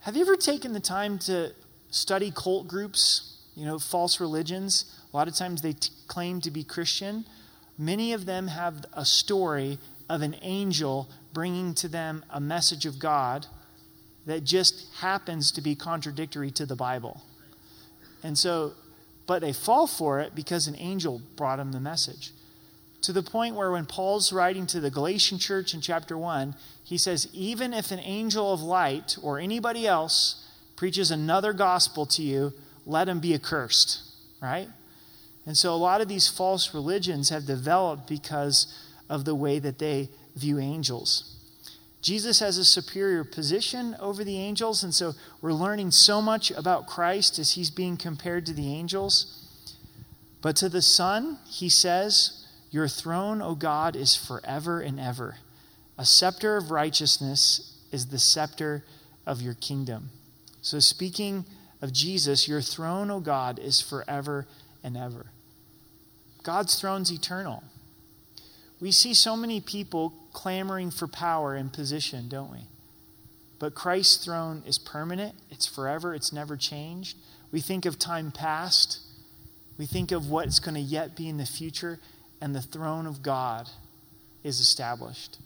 [0.00, 1.54] Have you ever taken the time to
[1.90, 4.94] study cult groups, you know, false religions?
[5.10, 7.24] A lot of times they t- claim to be Christian.
[7.78, 12.98] Many of them have a story of an angel bringing to them a message of
[12.98, 13.46] God
[14.26, 17.22] that just happens to be contradictory to the Bible.
[18.22, 18.74] And so,
[19.26, 22.32] but they fall for it because an angel brought them the message
[23.02, 26.96] to the point where when Paul's writing to the Galatian church in chapter 1, he
[26.96, 32.52] says, even if an angel of light or anybody else preaches another gospel to you,
[32.86, 34.02] let him be accursed,
[34.40, 34.68] right?
[35.46, 38.72] And so a lot of these false religions have developed because
[39.08, 41.28] of the way that they view angels.
[42.00, 46.88] Jesus has a superior position over the angels, and so we're learning so much about
[46.88, 49.38] Christ as he's being compared to the angels.
[50.40, 52.41] But to the Son, he says,
[52.72, 55.36] your throne, O God, is forever and ever.
[55.98, 58.82] A scepter of righteousness is the scepter
[59.26, 60.08] of your kingdom.
[60.62, 61.44] So, speaking
[61.82, 64.46] of Jesus, your throne, O God, is forever
[64.82, 65.26] and ever.
[66.42, 67.62] God's throne's eternal.
[68.80, 72.66] We see so many people clamoring for power and position, don't we?
[73.58, 77.18] But Christ's throne is permanent, it's forever, it's never changed.
[77.52, 78.98] We think of time past,
[79.76, 81.98] we think of what's going to yet be in the future
[82.42, 83.70] and the throne of God
[84.42, 85.38] is established.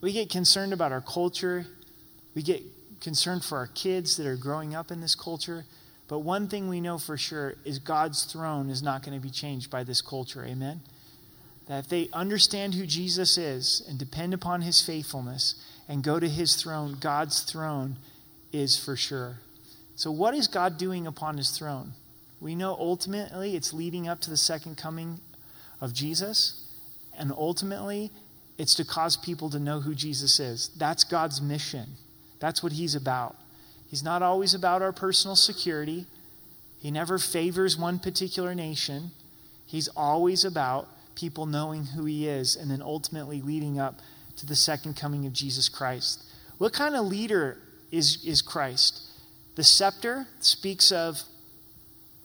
[0.00, 1.66] We get concerned about our culture.
[2.36, 2.62] We get
[3.00, 5.64] concerned for our kids that are growing up in this culture.
[6.06, 9.30] But one thing we know for sure is God's throne is not going to be
[9.30, 10.44] changed by this culture.
[10.44, 10.82] Amen?
[11.66, 15.56] That if they understand who Jesus is and depend upon his faithfulness
[15.88, 17.96] and go to his throne, God's throne
[18.52, 19.38] is for sure.
[19.96, 21.94] So, what is God doing upon his throne?
[22.40, 25.20] We know ultimately it's leading up to the second coming
[25.82, 26.64] of Jesus.
[27.18, 28.10] And ultimately,
[28.56, 30.70] it's to cause people to know who Jesus is.
[30.78, 31.86] That's God's mission.
[32.40, 33.36] That's what He's about.
[33.88, 36.06] He's not always about our personal security,
[36.78, 39.10] He never favors one particular nation.
[39.66, 44.00] He's always about people knowing who He is and then ultimately leading up
[44.36, 46.24] to the second coming of Jesus Christ.
[46.58, 47.58] What kind of leader
[47.90, 49.02] is, is Christ?
[49.56, 51.22] The scepter speaks of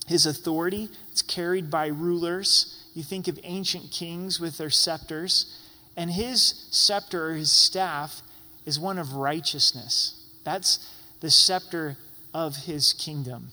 [0.07, 2.76] his authority, it's carried by rulers.
[2.97, 5.55] You think of ancient kings with their scepters,
[5.95, 8.23] and his scepter or his staff
[8.65, 10.19] is one of righteousness.
[10.43, 10.79] That's
[11.19, 11.97] the scepter
[12.33, 13.49] of his kingdom.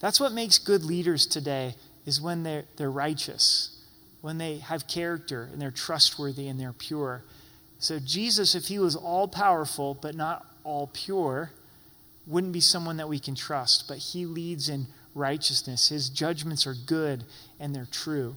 [0.00, 1.74] That's what makes good leaders today
[2.06, 3.78] is when they're, they're righteous.
[4.22, 7.22] when they have character and they're trustworthy and they're pure.
[7.78, 11.50] So, Jesus, if he was all powerful but not all pure,
[12.26, 13.86] wouldn't be someone that we can trust.
[13.86, 15.90] But he leads in righteousness.
[15.90, 17.24] His judgments are good
[17.60, 18.36] and they're true.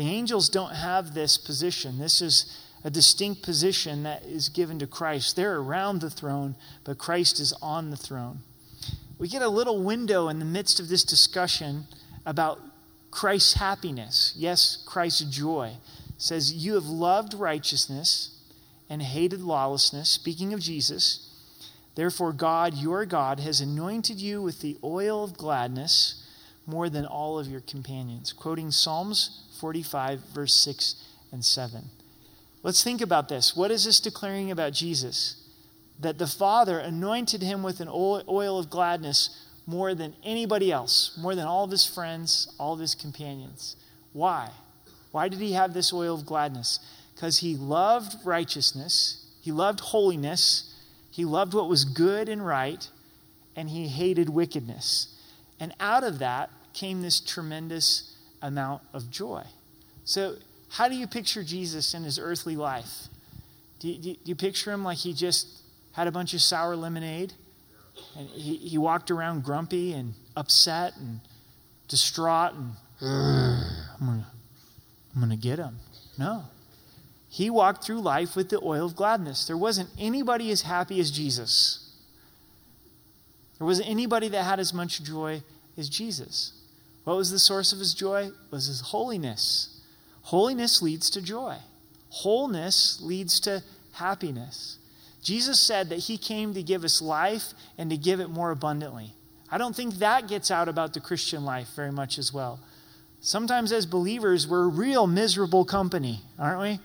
[0.00, 1.98] The angels don't have this position.
[1.98, 5.36] This is a distinct position that is given to Christ.
[5.36, 8.38] They're around the throne, but Christ is on the throne.
[9.18, 11.84] We get a little window in the midst of this discussion
[12.24, 12.62] about
[13.10, 14.32] Christ's happiness.
[14.38, 15.74] Yes, Christ's joy.
[16.08, 18.40] It says, You have loved righteousness
[18.88, 20.08] and hated lawlessness.
[20.08, 21.28] Speaking of Jesus,
[21.94, 26.26] therefore, God, your God, has anointed you with the oil of gladness
[26.66, 28.32] more than all of your companions.
[28.32, 30.96] Quoting Psalms 45, verse 6
[31.30, 31.84] and 7.
[32.62, 33.54] Let's think about this.
[33.54, 35.36] What is this declaring about Jesus?
[35.98, 41.34] That the Father anointed him with an oil of gladness more than anybody else, more
[41.34, 43.76] than all of his friends, all of his companions.
[44.12, 44.50] Why?
[45.12, 46.80] Why did he have this oil of gladness?
[47.14, 50.74] Because he loved righteousness, he loved holiness,
[51.10, 52.88] he loved what was good and right,
[53.54, 55.14] and he hated wickedness.
[55.58, 59.44] And out of that came this tremendous amount of joy.
[60.04, 60.36] So,
[60.70, 63.08] how do you picture Jesus in his earthly life?
[63.80, 65.48] Do you, do you picture him like he just
[65.92, 67.32] had a bunch of sour lemonade?
[68.16, 71.20] And he, he walked around grumpy and upset and
[71.88, 72.72] distraught and,
[73.02, 74.26] I'm going to
[75.14, 75.76] I'm going to get him.
[76.18, 76.44] No.
[77.28, 79.46] He walked through life with the oil of gladness.
[79.46, 81.90] There wasn't anybody as happy as Jesus.
[83.58, 85.42] There wasn't anybody that had as much joy
[85.76, 86.52] as Jesus.
[87.04, 88.26] What was the source of his joy?
[88.26, 89.80] It was his holiness.
[90.22, 91.56] Holiness leads to joy.
[92.10, 94.78] Wholeness leads to happiness.
[95.22, 99.14] Jesus said that he came to give us life and to give it more abundantly.
[99.50, 102.60] I don't think that gets out about the Christian life very much as well.
[103.20, 106.80] Sometimes, as believers, we're real miserable company, aren't we?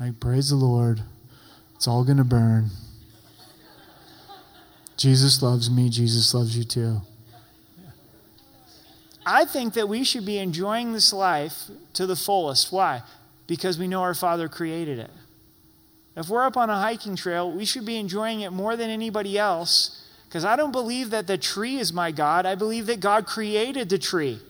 [0.00, 1.02] Like, praise the Lord.
[1.74, 2.70] It's all going to burn.
[4.96, 5.90] Jesus loves me.
[5.90, 7.02] Jesus loves you too.
[9.26, 11.64] I think that we should be enjoying this life
[11.94, 12.72] to the fullest.
[12.72, 13.02] Why?
[13.46, 15.10] Because we know our Father created it.
[16.16, 19.38] If we're up on a hiking trail, we should be enjoying it more than anybody
[19.38, 22.46] else because I don't believe that the tree is my God.
[22.46, 24.40] I believe that God created the tree.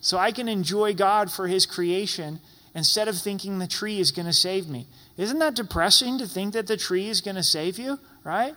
[0.00, 2.40] So I can enjoy God for his creation
[2.74, 4.86] instead of thinking the tree is going to save me.
[5.16, 8.54] Isn't that depressing to think that the tree is going to save you, right?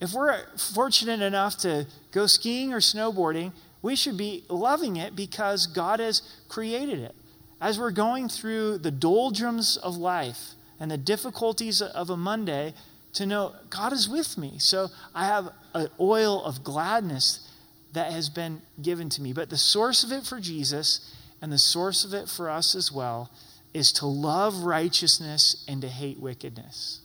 [0.00, 3.52] If we're fortunate enough to go skiing or snowboarding,
[3.82, 7.14] we should be loving it because God has created it.
[7.60, 12.74] As we're going through the doldrums of life, and the difficulties of a Monday
[13.14, 14.54] to know God is with me.
[14.58, 17.48] So I have an oil of gladness
[17.92, 19.32] that has been given to me.
[19.32, 22.92] But the source of it for Jesus and the source of it for us as
[22.92, 23.30] well
[23.74, 27.00] is to love righteousness and to hate wickedness.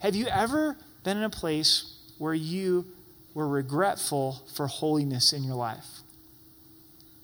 [0.00, 2.86] Have you ever been in a place where you
[3.36, 5.84] were regretful for holiness in your life?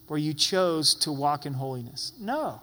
[0.09, 2.13] Where you chose to walk in holiness?
[2.21, 2.61] No.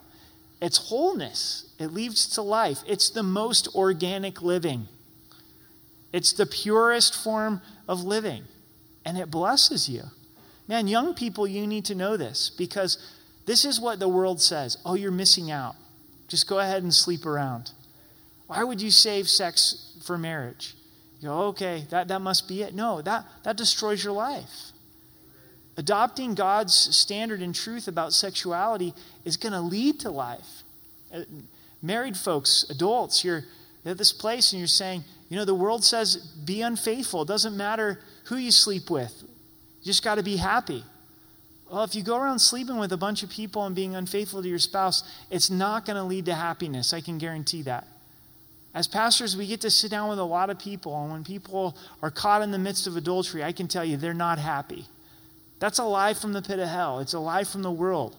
[0.62, 2.84] It's wholeness, it leads to life.
[2.86, 4.88] It's the most organic living,
[6.14, 8.44] it's the purest form of living,
[9.04, 10.04] and it blesses you.
[10.68, 13.00] Man, young people, you need to know this because
[13.48, 14.78] this is what the world says.
[14.86, 15.76] Oh, you're missing out.
[16.28, 17.72] Just go ahead and sleep around.
[18.46, 20.76] Why would you save sex for marriage?
[21.20, 22.74] You go, okay, that, that must be it.
[22.74, 24.72] No, that, that destroys your life.
[25.78, 28.94] Adopting God's standard and truth about sexuality
[29.26, 30.64] is going to lead to life.
[31.14, 31.22] Uh,
[31.82, 33.46] married folks, adults, you're
[33.86, 37.22] at this place and you're saying, you know, the world says be unfaithful.
[37.22, 40.84] It doesn't matter who you sleep with, you just got to be happy.
[41.72, 44.48] Well, if you go around sleeping with a bunch of people and being unfaithful to
[44.48, 46.94] your spouse, it's not going to lead to happiness.
[46.94, 47.88] I can guarantee that.
[48.80, 51.76] As pastors, we get to sit down with a lot of people, and when people
[52.02, 54.86] are caught in the midst of adultery, I can tell you they're not happy.
[55.60, 58.16] That's a lie from the pit of hell, it's a lie from the world.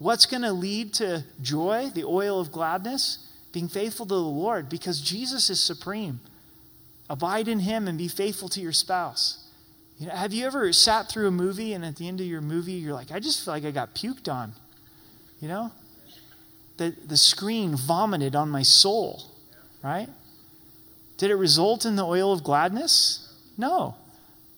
[0.00, 3.30] What's going to lead to joy, the oil of gladness?
[3.52, 6.18] Being faithful to the Lord because Jesus is supreme.
[7.08, 9.46] Abide in Him and be faithful to your spouse.
[9.98, 12.40] You know, have you ever sat through a movie and at the end of your
[12.40, 14.52] movie you're like, I just feel like I got puked on?
[15.38, 15.70] You know?
[16.76, 19.35] The, the screen vomited on my soul,
[19.86, 20.08] right?
[21.16, 23.32] Did it result in the oil of gladness?
[23.56, 23.94] No.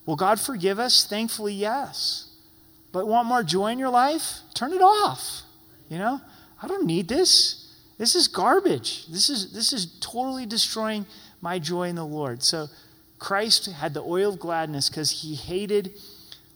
[0.05, 1.05] Will God forgive us?
[1.05, 2.25] Thankfully, yes.
[2.91, 4.39] But want more joy in your life?
[4.55, 5.43] Turn it off.
[5.87, 6.19] You know?
[6.61, 7.71] I don't need this.
[7.99, 9.05] This is garbage.
[9.07, 11.05] This is this is totally destroying
[11.41, 12.43] my joy in the Lord.
[12.43, 12.67] So
[13.19, 15.93] Christ had the oil of gladness because he hated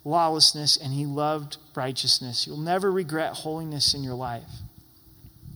[0.05, 2.47] lawlessness and he loved righteousness.
[2.47, 4.49] You'll never regret holiness in your life.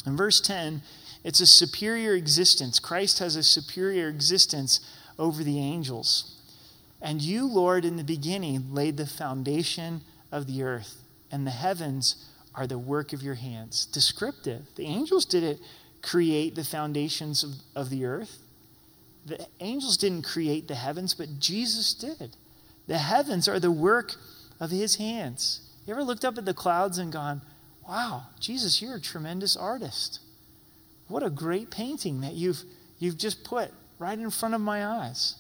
[0.05, 0.81] In verse 10,
[1.27, 2.79] it's a superior existence.
[2.79, 4.79] Christ has a superior existence
[5.19, 6.39] over the angels.
[7.01, 12.29] And you, Lord, in the beginning laid the foundation of the earth, and the heavens
[12.55, 13.85] are the work of your hands.
[13.87, 14.67] Descriptive.
[14.77, 15.59] The angels didn't
[16.01, 18.37] create the foundations of, of the earth.
[19.25, 22.37] The angels didn't create the heavens, but Jesus did.
[22.87, 24.15] The heavens are the work
[24.61, 25.59] of his hands.
[25.85, 27.41] You ever looked up at the clouds and gone,
[27.85, 30.21] wow, Jesus, you're a tremendous artist.
[31.07, 32.63] What a great painting that you've,
[32.99, 35.35] you've just put right in front of my eyes.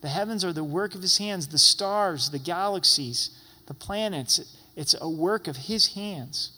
[0.00, 3.30] The heavens are the work of his hands, the stars, the galaxies,
[3.66, 4.40] the planets.
[4.76, 6.52] It's a work of his hands.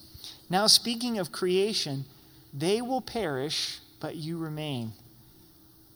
[0.48, 2.04] Now, speaking of creation,
[2.52, 4.92] they will perish, but you remain,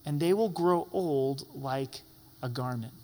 [0.05, 2.01] and they will grow old like
[2.43, 2.95] a garment.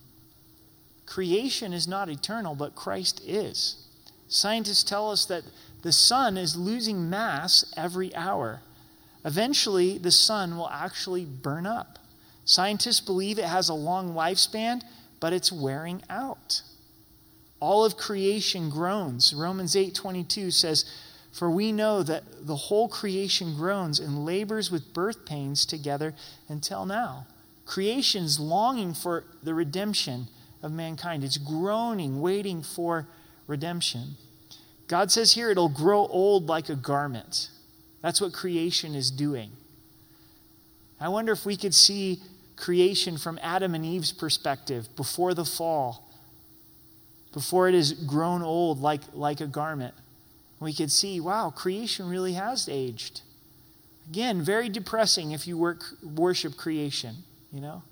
[1.04, 3.86] Creation is not eternal, but Christ is.
[4.28, 5.42] Scientists tell us that
[5.82, 8.62] the sun is losing mass every hour.
[9.24, 11.98] Eventually, the sun will actually burn up.
[12.44, 14.82] Scientists believe it has a long lifespan,
[15.20, 16.62] but it's wearing out.
[17.60, 19.32] All of creation groans.
[19.32, 20.84] Romans 8:22 says,
[21.30, 26.14] "For we know that the whole creation groans and labors with birth pains together
[26.48, 27.26] until now."
[27.64, 30.28] Creation's longing for the redemption
[30.60, 31.22] of mankind.
[31.22, 33.06] It's groaning, waiting for
[33.46, 34.16] redemption.
[34.88, 37.48] God says here it'll grow old like a garment.
[38.02, 39.52] That's what creation is doing.
[41.00, 42.20] I wonder if we could see
[42.56, 46.08] creation from Adam and Eve's perspective before the fall,
[47.32, 49.94] before it has grown old like, like a garment.
[50.60, 53.22] We could see, wow, creation really has aged.
[54.08, 57.16] Again, very depressing if you work, worship creation,
[57.52, 57.82] you know?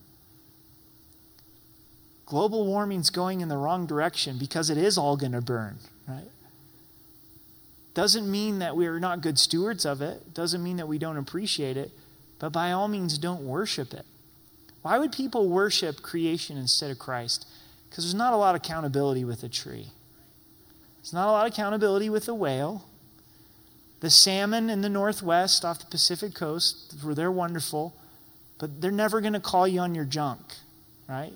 [2.27, 6.29] Global warming's going in the wrong direction because it is all going to burn, right?
[8.01, 11.77] Doesn't mean that we're not good stewards of it, doesn't mean that we don't appreciate
[11.77, 11.91] it,
[12.39, 14.07] but by all means, don't worship it.
[14.81, 17.47] Why would people worship creation instead of Christ?
[17.91, 19.89] Because there's not a lot of accountability with a tree.
[20.97, 22.87] There's not a lot of accountability with a whale.
[24.01, 27.95] The salmon in the northwest off the Pacific coast, they're wonderful,
[28.59, 30.41] but they're never going to call you on your junk,
[31.07, 31.35] right?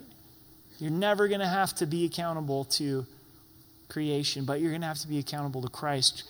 [0.79, 3.05] You're never going to have to be accountable to
[3.87, 6.23] creation, but you're going to have to be accountable to Christ.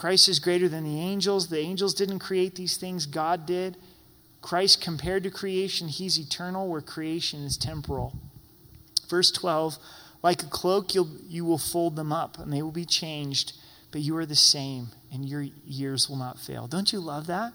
[0.00, 1.48] Christ is greater than the angels.
[1.48, 3.76] The angels didn't create these things, God did.
[4.40, 8.14] Christ, compared to creation, he's eternal, where creation is temporal.
[9.10, 9.76] Verse 12
[10.22, 13.52] Like a cloak, you'll, you will fold them up, and they will be changed,
[13.92, 16.66] but you are the same, and your years will not fail.
[16.66, 17.52] Don't you love that?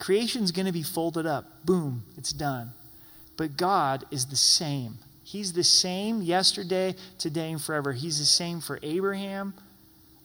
[0.00, 1.64] Creation's going to be folded up.
[1.64, 2.72] Boom, it's done.
[3.36, 4.98] But God is the same.
[5.22, 7.92] He's the same yesterday, today, and forever.
[7.92, 9.54] He's the same for Abraham,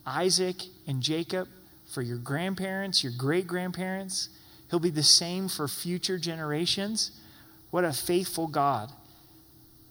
[0.06, 1.47] Isaac, and Jacob,
[1.93, 4.30] for your grandparents, your great grandparents.
[4.70, 7.12] He'll be the same for future generations.
[7.70, 8.91] What a faithful God.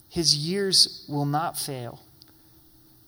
[0.08, 2.00] His years will not fail.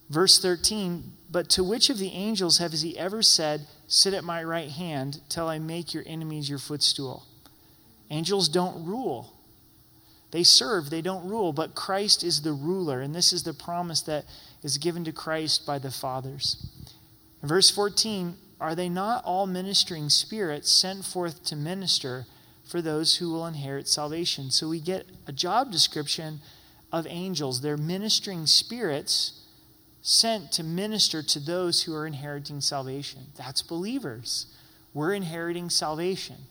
[0.09, 4.43] Verse 13, but to which of the angels has he ever said, Sit at my
[4.43, 7.27] right hand till I make your enemies your footstool?
[8.11, 9.33] Angels don't rule.
[10.31, 14.01] They serve, they don't rule, but Christ is the ruler, and this is the promise
[14.03, 14.25] that
[14.63, 16.67] is given to Christ by the fathers.
[17.45, 22.25] In verse 14, are they not all ministering spirits sent forth to minister
[22.65, 24.51] for those who will inherit salvation?
[24.51, 26.41] So we get a job description
[26.91, 27.61] of angels.
[27.61, 29.43] They're ministering spirits
[30.01, 33.27] sent to minister to those who are inheriting salvation.
[33.37, 34.47] That's believers.
[34.95, 36.47] We're inheriting salvation.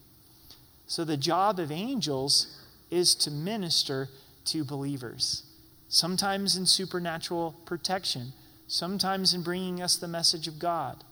[0.86, 2.56] So the job of angels
[2.88, 4.10] is to minister
[4.44, 5.42] to believers,
[5.88, 8.32] sometimes in supernatural protection,
[8.74, 11.04] sometimes in bringing us the message of God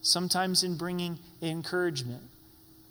[0.00, 2.22] sometimes in bringing encouragement.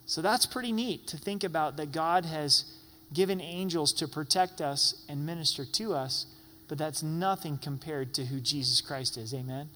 [0.06, 2.66] So that's pretty neat to think about that God has
[3.14, 6.26] given angels to protect us and minister to us,
[6.68, 9.34] but that's nothing compared to who Jesus Christ is.
[9.34, 9.70] Amen?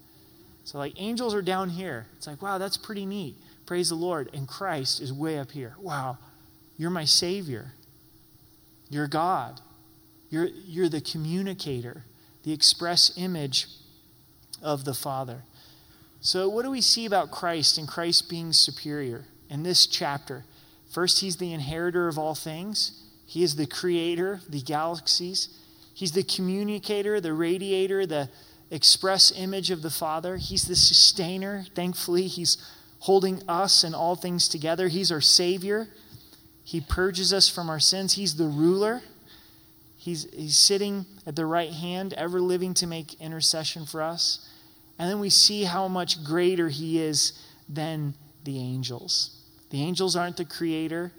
[0.64, 2.06] So, like, angels are down here.
[2.18, 3.36] It's like, wow, that's pretty neat.
[3.66, 4.30] Praise the Lord.
[4.34, 5.76] And Christ is way up here.
[5.80, 6.18] Wow,
[6.78, 7.74] you're my Savior.
[8.90, 9.62] You're God.
[10.30, 12.04] You're, you're the communicator,
[12.44, 13.68] the express image
[14.62, 15.44] of the Father.
[16.20, 20.46] So, what do we see about Christ and Christ being superior in this chapter?
[20.92, 25.50] First, he's the inheritor of all things, he is the creator the galaxies,
[25.94, 28.30] he's the communicator, the radiator, the
[28.70, 31.66] express image of the Father, he's the sustainer.
[31.76, 32.58] Thankfully, he's
[33.00, 34.88] holding us and all things together.
[34.88, 35.88] He's our Savior.
[36.64, 38.14] He purges us from our sins.
[38.14, 39.02] He's the ruler.
[40.02, 44.50] He's, he's sitting at the right hand, ever living to make intercession for us.
[44.98, 47.40] And then we see how much greater he is
[47.70, 49.40] than the angels.
[49.70, 51.12] The angels aren't the creator,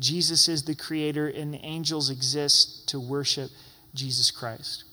[0.00, 3.50] Jesus is the creator, and the angels exist to worship
[3.92, 4.84] Jesus Christ.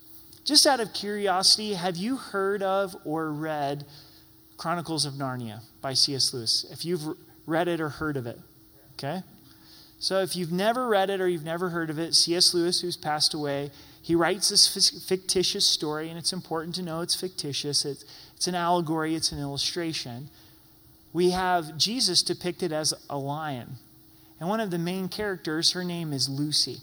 [0.43, 3.86] Just out of curiosity, have you heard of or read
[4.57, 6.34] Chronicles of Narnia by C.S.
[6.34, 6.65] Lewis?
[6.69, 7.15] If you've
[7.45, 8.38] read it or heard of it,
[8.95, 9.24] okay?
[10.03, 12.53] So if you've never read it or you've never heard of it, C.S.
[12.53, 14.67] Lewis, who's passed away, he writes this
[15.07, 17.85] fictitious story, and it's important to know it's fictitious.
[17.85, 18.03] It's,
[18.35, 20.27] it's an allegory, it's an illustration.
[21.13, 23.77] We have Jesus depicted as a lion.
[24.41, 26.79] And one of the main characters, her name is Lucy.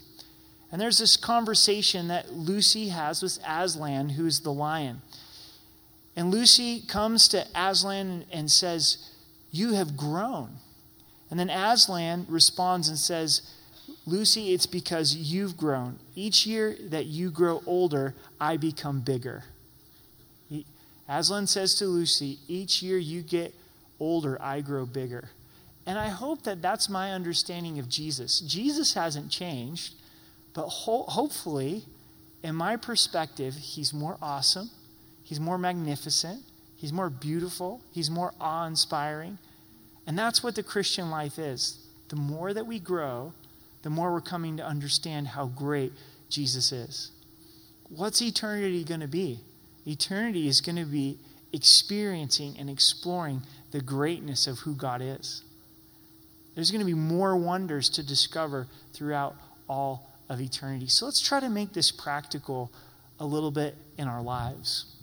[0.71, 5.03] And there's this conversation that Lucy has with Aslan, who's the lion.
[6.15, 9.11] And Lucy comes to Aslan and says,
[9.51, 10.55] You have grown.
[11.31, 13.41] And then Aslan responds and says,
[14.05, 15.97] Lucy, it's because you've grown.
[16.13, 19.45] Each year that you grow older, I become bigger.
[21.07, 23.53] Aslan says to Lucy, Each year you get
[23.99, 25.29] older, I grow bigger.
[25.85, 28.39] And I hope that that's my understanding of Jesus.
[28.39, 29.95] Jesus hasn't changed,
[30.53, 31.83] but ho- hopefully,
[32.43, 34.69] in my perspective, he's more awesome,
[35.23, 36.43] he's more magnificent,
[36.75, 39.37] he's more beautiful, he's more awe inspiring.
[40.11, 41.79] And that's what the Christian life is.
[42.09, 43.31] The more that we grow,
[43.81, 45.93] the more we're coming to understand how great
[46.27, 47.11] Jesus is.
[47.87, 49.39] What's eternity going to be?
[49.87, 51.17] Eternity is going to be
[51.53, 55.43] experiencing and exploring the greatness of who God is.
[56.55, 59.37] There's going to be more wonders to discover throughout
[59.69, 60.87] all of eternity.
[60.87, 62.69] So let's try to make this practical
[63.17, 64.93] a little bit in our lives.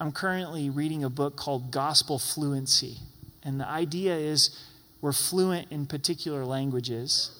[0.00, 2.96] I'm currently reading a book called Gospel Fluency.
[3.42, 4.58] And the idea is
[5.02, 7.38] we're fluent in particular languages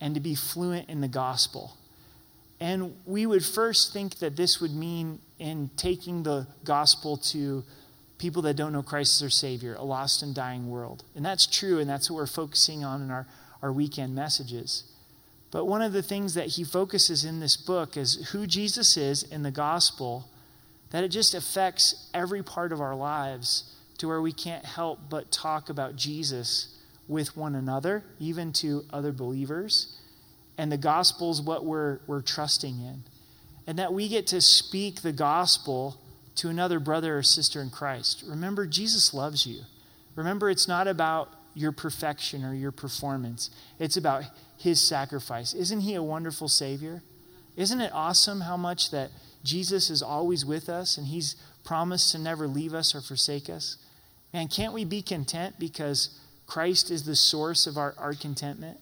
[0.00, 1.76] and to be fluent in the gospel.
[2.60, 7.62] And we would first think that this would mean in taking the gospel to
[8.16, 11.04] people that don't know Christ as their Savior, a lost and dying world.
[11.14, 13.26] And that's true, and that's what we're focusing on in our,
[13.62, 14.84] our weekend messages.
[15.50, 19.22] But one of the things that he focuses in this book is who Jesus is
[19.22, 20.28] in the gospel,
[20.90, 25.30] that it just affects every part of our lives to where we can't help but
[25.30, 26.76] talk about Jesus
[27.06, 29.98] with one another, even to other believers.
[30.56, 33.02] And the gospel is what we're, we're trusting in.
[33.66, 36.00] And that we get to speak the gospel
[36.36, 38.24] to another brother or sister in Christ.
[38.26, 39.62] Remember, Jesus loves you.
[40.14, 44.24] Remember, it's not about your perfection or your performance, it's about
[44.56, 45.54] his sacrifice.
[45.54, 47.02] Isn't he a wonderful Savior?
[47.56, 49.10] Isn't it awesome how much that
[49.44, 53.76] Jesus is always with us and he's promised to never leave us or forsake us?
[54.32, 58.78] Man, can't we be content because Christ is the source of our, our contentment?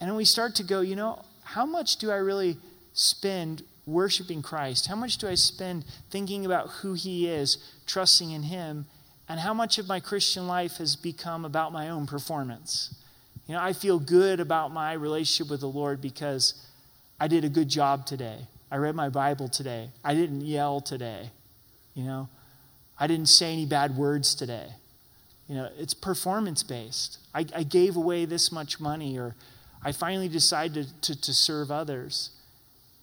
[0.00, 2.56] And then we start to go, you know, how much do I really
[2.92, 4.86] spend worshiping Christ?
[4.86, 8.86] How much do I spend thinking about who He is, trusting in Him?
[9.28, 12.94] And how much of my Christian life has become about my own performance?
[13.46, 16.54] You know, I feel good about my relationship with the Lord because
[17.20, 18.46] I did a good job today.
[18.74, 19.90] I read my Bible today.
[20.02, 21.30] I didn't yell today.
[21.94, 22.28] You know,
[22.98, 24.66] I didn't say any bad words today.
[25.48, 27.18] You know, it's performance based.
[27.32, 29.36] I, I gave away this much money, or
[29.84, 32.30] I finally decided to, to serve others.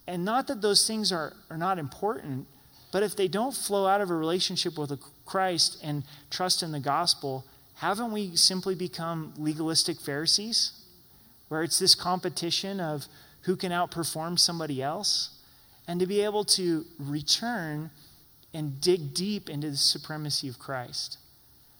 [0.05, 2.47] And not that those things are, are not important,
[2.91, 4.91] but if they don't flow out of a relationship with
[5.25, 7.45] Christ and trust in the gospel,
[7.75, 10.73] haven't we simply become legalistic Pharisees?
[11.47, 13.05] Where it's this competition of
[13.43, 15.37] who can outperform somebody else?
[15.87, 17.89] And to be able to return
[18.53, 21.17] and dig deep into the supremacy of Christ.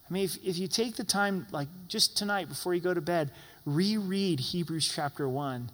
[0.10, 3.02] I mean, if, if you take the time, like just tonight before you go to
[3.02, 3.32] bed,
[3.66, 5.70] reread Hebrews chapter 1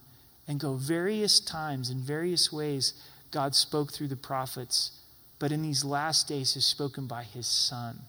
[0.47, 2.93] and go various times in various ways
[3.31, 4.91] God spoke through the prophets,
[5.39, 7.99] but in these last days has spoken by his Son.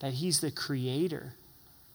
[0.00, 1.34] That he's the creator,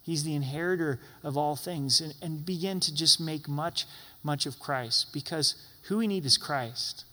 [0.02, 3.86] he's the inheritor of all things, and, and begin to just make much,
[4.24, 7.06] much of Christ because who we need is Christ.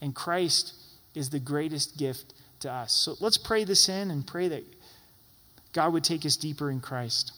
[0.00, 0.74] And Christ
[1.14, 2.92] is the greatest gift to us.
[2.92, 4.64] So let's pray this in and pray that
[5.72, 7.32] God would take us deeper in Christ.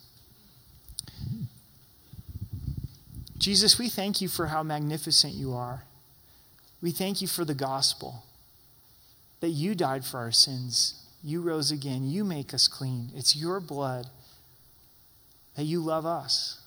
[3.38, 5.84] Jesus, we thank you for how magnificent you are.
[6.82, 8.24] We thank you for the gospel
[9.40, 11.06] that you died for our sins.
[11.22, 12.06] You rose again.
[12.06, 13.10] You make us clean.
[13.14, 14.06] It's your blood
[15.56, 16.60] that you love us.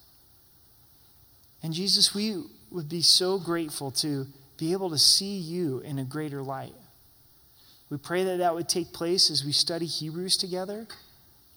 [1.62, 4.28] And Jesus, we would be so grateful to
[4.64, 6.74] be able to see you in a greater light.
[7.90, 10.88] We pray that that would take place as we study Hebrews together,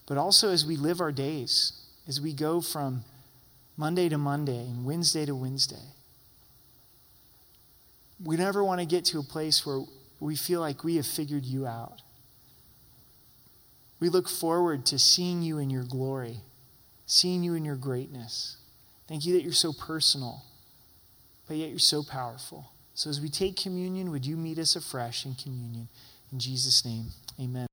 [0.08, 1.72] but also as we live our days,
[2.08, 3.04] as we go from
[3.76, 5.84] Monday to Monday and Wednesday to Wednesday.
[8.24, 9.84] We never want to get to a place where
[10.18, 12.02] we feel like we have figured you out.
[14.00, 16.38] We look forward to seeing you in your glory,
[17.06, 18.56] seeing you in your greatness.
[19.06, 20.42] Thank you that you're so personal,
[21.46, 22.72] but yet you're so powerful.
[22.96, 25.88] So as we take communion, would you meet us afresh in communion?
[26.32, 27.64] In Jesus' name, amen.